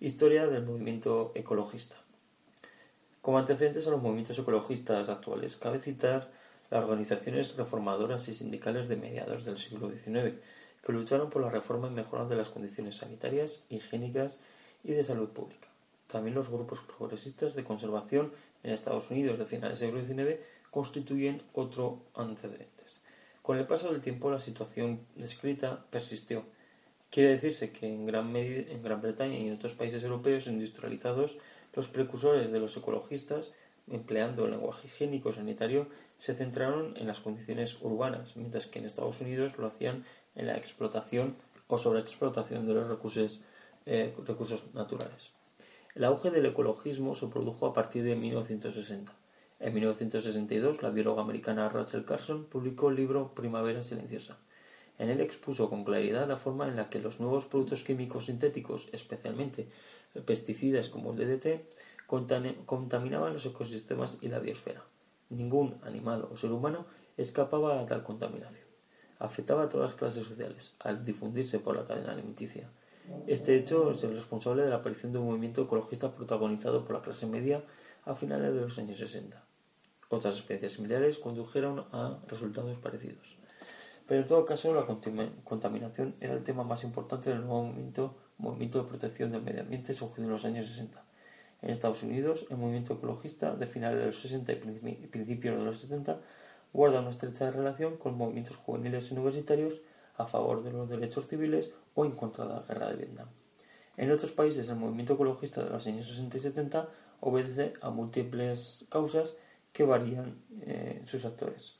Historia 0.00 0.46
del 0.46 0.64
movimiento 0.64 1.32
ecologista. 1.34 1.96
Como 3.20 3.38
antecedentes 3.38 3.86
a 3.86 3.90
los 3.90 4.02
movimientos 4.02 4.38
ecologistas 4.38 5.08
actuales, 5.08 5.56
cabe 5.56 5.80
citar 5.80 6.30
las 6.70 6.84
organizaciones 6.84 7.56
reformadoras 7.56 8.28
y 8.28 8.34
sindicales 8.34 8.88
de 8.88 8.96
mediados 8.96 9.44
del 9.44 9.58
siglo 9.58 9.90
XIX, 9.90 10.36
que 10.84 10.92
lucharon 10.92 11.30
por 11.30 11.42
la 11.42 11.50
reforma 11.50 11.88
y 11.88 11.92
mejora 11.92 12.24
de 12.24 12.36
las 12.36 12.48
condiciones 12.48 12.96
sanitarias, 12.96 13.62
higiénicas 13.68 14.40
y 14.84 14.92
de 14.92 15.04
salud 15.04 15.28
pública. 15.28 15.68
También 16.06 16.34
los 16.34 16.48
grupos 16.48 16.80
progresistas 16.80 17.54
de 17.54 17.64
conservación 17.64 18.32
en 18.62 18.72
Estados 18.72 19.10
Unidos 19.10 19.38
de 19.38 19.46
finales 19.46 19.80
del 19.80 19.90
siglo 19.90 20.24
XIX 20.24 20.40
constituyen 20.70 21.42
otro 21.52 22.02
antecedente. 22.14 22.78
Con 23.48 23.56
el 23.56 23.66
paso 23.66 23.90
del 23.90 24.02
tiempo 24.02 24.30
la 24.30 24.40
situación 24.40 25.00
descrita 25.14 25.82
persistió. 25.88 26.44
Quiere 27.10 27.30
decirse 27.30 27.72
que 27.72 27.86
en 27.86 28.04
Gran, 28.04 28.36
en 28.36 28.82
Gran 28.82 29.00
Bretaña 29.00 29.38
y 29.38 29.48
en 29.48 29.54
otros 29.54 29.72
países 29.72 30.02
europeos 30.02 30.48
industrializados 30.48 31.38
los 31.72 31.88
precursores 31.88 32.52
de 32.52 32.60
los 32.60 32.76
ecologistas, 32.76 33.52
empleando 33.86 34.44
el 34.44 34.50
lenguaje 34.50 34.88
higiénico 34.88 35.32
sanitario, 35.32 35.86
se 36.18 36.34
centraron 36.34 36.94
en 36.98 37.06
las 37.06 37.20
condiciones 37.20 37.78
urbanas, 37.80 38.36
mientras 38.36 38.66
que 38.66 38.80
en 38.80 38.84
Estados 38.84 39.22
Unidos 39.22 39.56
lo 39.56 39.68
hacían 39.68 40.04
en 40.38 40.46
la 40.46 40.56
explotación 40.56 41.36
o 41.66 41.76
sobreexplotación 41.76 42.66
de 42.66 42.72
los 42.74 42.88
recursos, 42.88 43.40
eh, 43.84 44.14
recursos 44.26 44.64
naturales. 44.72 45.32
El 45.94 46.04
auge 46.04 46.30
del 46.30 46.46
ecologismo 46.46 47.14
se 47.14 47.26
produjo 47.26 47.66
a 47.66 47.72
partir 47.74 48.04
de 48.04 48.14
1960. 48.14 49.12
En 49.60 49.74
1962, 49.74 50.82
la 50.82 50.90
bióloga 50.90 51.22
americana 51.22 51.68
Rachel 51.68 52.04
Carson 52.04 52.44
publicó 52.44 52.88
el 52.88 52.96
libro 52.96 53.34
Primavera 53.34 53.82
Silenciosa. 53.82 54.38
En 54.98 55.10
él 55.10 55.20
expuso 55.20 55.68
con 55.68 55.84
claridad 55.84 56.28
la 56.28 56.36
forma 56.36 56.68
en 56.68 56.76
la 56.76 56.88
que 56.88 57.00
los 57.00 57.18
nuevos 57.18 57.46
productos 57.46 57.82
químicos 57.82 58.26
sintéticos, 58.26 58.88
especialmente 58.92 59.68
pesticidas 60.24 60.88
como 60.88 61.12
el 61.12 61.18
DDT, 61.18 61.66
contaminaban 62.06 63.32
los 63.32 63.44
ecosistemas 63.44 64.18
y 64.20 64.28
la 64.28 64.38
biosfera. 64.38 64.84
Ningún 65.30 65.78
animal 65.82 66.28
o 66.30 66.36
ser 66.36 66.52
humano 66.52 66.86
escapaba 67.16 67.80
a 67.80 67.86
tal 67.86 68.02
contaminación. 68.02 68.67
Afectaba 69.18 69.64
a 69.64 69.68
todas 69.68 69.90
las 69.90 69.98
clases 69.98 70.26
sociales, 70.26 70.74
al 70.80 71.04
difundirse 71.04 71.58
por 71.58 71.76
la 71.76 71.86
cadena 71.86 72.12
alimenticia. 72.12 72.68
Este 73.26 73.56
hecho 73.56 73.90
es 73.90 74.04
el 74.04 74.14
responsable 74.14 74.62
de 74.62 74.70
la 74.70 74.76
aparición 74.76 75.12
de 75.12 75.18
un 75.18 75.26
movimiento 75.26 75.62
ecologista 75.62 76.14
protagonizado 76.14 76.84
por 76.84 76.96
la 76.96 77.02
clase 77.02 77.26
media 77.26 77.64
a 78.04 78.14
finales 78.14 78.54
de 78.54 78.60
los 78.60 78.78
años 78.78 78.98
60. 78.98 79.42
Otras 80.10 80.36
experiencias 80.36 80.72
similares 80.72 81.18
condujeron 81.18 81.86
a 81.92 82.18
resultados 82.28 82.78
parecidos. 82.78 83.36
Pero 84.06 84.22
en 84.22 84.26
todo 84.26 84.44
caso, 84.46 84.72
la 84.72 84.86
contaminación 85.44 86.14
era 86.20 86.32
el 86.32 86.42
tema 86.42 86.64
más 86.64 86.82
importante 86.82 87.28
del 87.28 87.40
nuevo 87.40 87.64
movimiento, 88.38 88.82
de 88.82 88.88
protección 88.88 89.30
del 89.30 89.42
medio 89.42 89.60
ambiente 89.60 89.92
surgido 89.92 90.26
en 90.26 90.32
los 90.32 90.46
años 90.46 90.66
60. 90.66 91.04
En 91.60 91.70
Estados 91.70 92.02
Unidos, 92.02 92.46
el 92.48 92.56
movimiento 92.56 92.94
ecologista 92.94 93.54
de 93.54 93.66
finales 93.66 93.98
de 94.00 94.06
los 94.06 94.18
60 94.20 94.52
y 94.52 94.56
principios 95.08 95.58
de 95.58 95.64
los 95.64 95.78
70 95.80 96.20
guarda 96.72 97.00
una 97.00 97.10
estrecha 97.10 97.50
relación 97.50 97.96
con 97.96 98.16
movimientos 98.16 98.56
juveniles 98.56 99.10
y 99.10 99.14
universitarios 99.14 99.80
a 100.16 100.26
favor 100.26 100.62
de 100.62 100.72
los 100.72 100.88
derechos 100.88 101.26
civiles 101.26 101.72
o 101.94 102.04
en 102.04 102.12
contra 102.12 102.46
de 102.46 102.54
la 102.54 102.62
guerra 102.62 102.90
de 102.90 102.96
Vietnam. 102.96 103.28
En 103.96 104.10
otros 104.12 104.32
países, 104.32 104.68
el 104.68 104.76
movimiento 104.76 105.14
ecologista 105.14 105.64
de 105.64 105.70
los 105.70 105.86
años 105.86 106.06
60 106.06 106.36
y 106.36 106.40
70 106.40 106.88
obedece 107.20 107.74
a 107.80 107.90
múltiples 107.90 108.84
causas 108.88 109.34
que 109.72 109.84
varían 109.84 110.40
eh, 110.60 111.02
sus 111.04 111.24
actores. 111.24 111.76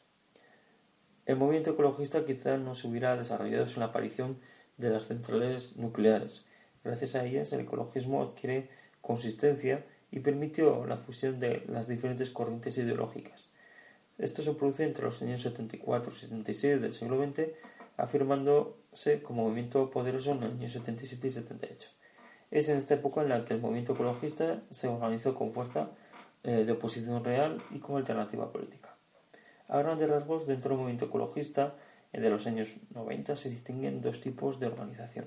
El 1.27 1.37
movimiento 1.37 1.71
ecologista 1.71 2.25
quizá 2.25 2.57
no 2.57 2.75
se 2.75 2.89
hubiera 2.89 3.17
desarrollado 3.17 3.67
sin 3.67 3.81
la 3.81 3.87
aparición 3.87 4.39
de 4.79 4.91
las 4.91 5.07
centrales 5.07 5.77
nucleares. 5.77 6.45
Gracias 6.83 7.15
a 7.15 7.25
ellas, 7.25 7.53
el 7.53 7.61
ecologismo 7.61 8.23
adquiere 8.23 8.71
consistencia 9.01 9.85
y 10.11 10.21
permitió 10.21 10.87
la 10.87 10.97
fusión 10.97 11.39
de 11.39 11.65
las 11.69 11.87
diferentes 11.87 12.31
corrientes 12.31 12.79
ideológicas. 12.79 13.51
Esto 14.19 14.43
se 14.43 14.53
produce 14.53 14.85
entre 14.85 15.05
los 15.05 15.23
años 15.23 15.43
74 15.43 16.13
y 16.13 16.15
76 16.17 16.81
del 16.83 16.93
siglo 16.93 17.25
XX, 17.25 17.51
afirmándose 17.97 19.23
como 19.23 19.45
movimiento 19.45 19.91
poderoso 19.91 20.33
en 20.33 20.41
los 20.41 20.51
años 20.51 20.73
77 20.73 21.29
y 21.29 21.31
78. 21.31 21.89
Es 22.51 22.69
en 22.69 22.79
esta 22.79 22.95
época 22.95 23.23
en 23.23 23.29
la 23.29 23.45
que 23.45 23.55
el 23.55 23.61
movimiento 23.61 23.93
ecologista 23.93 24.63
se 24.71 24.89
organizó 24.89 25.35
con 25.35 25.53
fuerza 25.53 25.91
eh, 26.43 26.65
de 26.65 26.73
oposición 26.73 27.23
real 27.25 27.63
y 27.71 27.79
como 27.79 27.99
alternativa 27.99 28.51
política. 28.51 28.97
A 29.69 29.79
grandes 29.79 30.09
rasgos, 30.09 30.47
dentro 30.47 30.71
del 30.71 30.79
movimiento 30.79 31.07
ecologista 31.07 31.77
eh, 32.13 32.21
de 32.21 32.31
los 32.31 32.47
años 32.47 32.75
90 32.95 33.37
se 33.37 33.51
distinguen 33.51 34.01
dos 34.01 34.21
tipos 34.21 34.59
de 34.59 34.67
organización. 34.67 35.27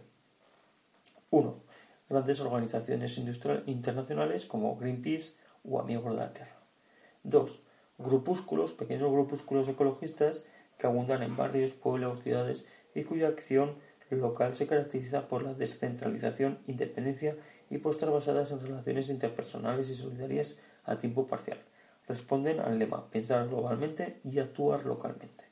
Uno, 1.30 1.64
grandes 2.10 2.42
organizaciones 2.42 3.18
internacionales 3.68 4.46
como 4.46 4.76
Greenpeace 4.76 5.36
o 5.64 5.80
Amigos 5.80 6.12
de 6.12 6.18
la 6.18 6.34
Tierra. 6.34 6.58
Dos, 7.24 7.62
grupúsculos, 8.04 8.74
pequeños 8.74 9.12
grupúsculos 9.12 9.68
ecologistas 9.68 10.44
que 10.78 10.88
abundan 10.88 11.24
en 11.24 11.36
barrios, 11.36 11.72
pueblos, 11.72 12.24
ciudades 12.24 12.66
y 12.96 13.04
cuya 13.04 13.28
acción 13.28 13.76
local 14.16 14.56
se 14.56 14.68
caracteriza 14.68 15.28
por 15.28 15.44
la 15.44 15.54
descentralización, 15.54 16.60
independencia 16.68 17.36
y 17.70 17.78
por 17.78 17.94
estar 17.94 18.12
basadas 18.12 18.52
en 18.52 18.62
relaciones 18.62 19.10
interpersonales 19.10 19.90
y 19.90 19.96
solidarias 19.96 20.60
a 20.84 20.98
tiempo 20.98 21.28
parcial. 21.28 21.60
Responden 22.08 22.60
al 22.60 22.78
lema 22.80 23.10
pensar 23.10 23.48
globalmente 23.48 24.20
y 24.24 24.40
actuar 24.40 24.86
localmente. 24.86 25.46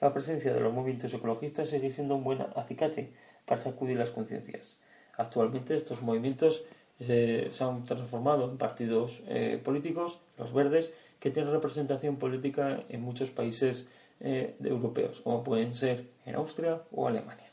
La 0.00 0.12
presencia 0.12 0.54
de 0.54 0.60
los 0.60 0.72
movimientos 0.72 1.12
ecologistas 1.12 1.70
sigue 1.70 1.90
siendo 1.90 2.14
un 2.14 2.24
buen 2.24 2.40
acicate 2.54 3.12
para 3.44 3.60
sacudir 3.60 3.96
las 3.96 4.10
conciencias. 4.10 4.78
Actualmente 5.16 5.74
estos 5.74 6.02
movimientos 6.02 6.64
se, 7.00 7.50
han 7.60 7.82
transformado 7.84 8.48
en 8.50 8.58
partidos 8.58 9.22
eh, 9.26 9.60
políticos, 9.62 10.20
los 10.36 10.52
verdes, 10.52 10.94
que 11.20 11.30
tienen 11.30 11.52
representación 11.52 12.16
política 12.16 12.84
en 12.88 13.02
muchos 13.02 13.30
países 13.30 13.90
eh, 14.20 14.56
europeos, 14.62 15.20
como 15.20 15.44
pueden 15.44 15.74
ser 15.74 16.10
en 16.26 16.34
Austria 16.34 16.82
o 16.92 17.08
Alemania. 17.08 17.50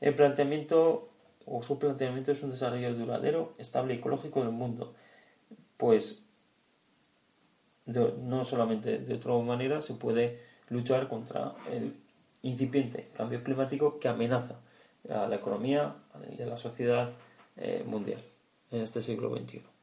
El 0.00 0.14
planteamiento 0.14 1.08
o 1.46 1.62
su 1.62 1.78
planteamiento 1.78 2.32
es 2.32 2.42
un 2.42 2.50
desarrollo 2.50 2.94
duradero, 2.94 3.54
estable 3.58 3.94
y 3.94 3.98
ecológico 3.98 4.40
del 4.40 4.50
mundo, 4.50 4.94
pues 5.76 6.24
no 7.86 8.44
solamente 8.44 8.98
de 8.98 9.14
otra 9.14 9.32
manera 9.38 9.80
se 9.80 9.94
puede 9.94 10.40
luchar 10.68 11.08
contra 11.08 11.54
el 11.70 11.94
incipiente 12.42 13.08
cambio 13.16 13.42
climático 13.44 13.98
que 14.00 14.08
amenaza 14.08 14.56
a 15.08 15.28
la 15.28 15.36
economía 15.36 15.94
y 16.36 16.42
a 16.42 16.46
la 16.46 16.58
sociedad 16.58 17.12
eh, 17.56 17.84
mundial 17.86 18.22
en 18.70 18.82
este 18.82 19.02
siglo 19.02 19.34
XXI. 19.34 19.75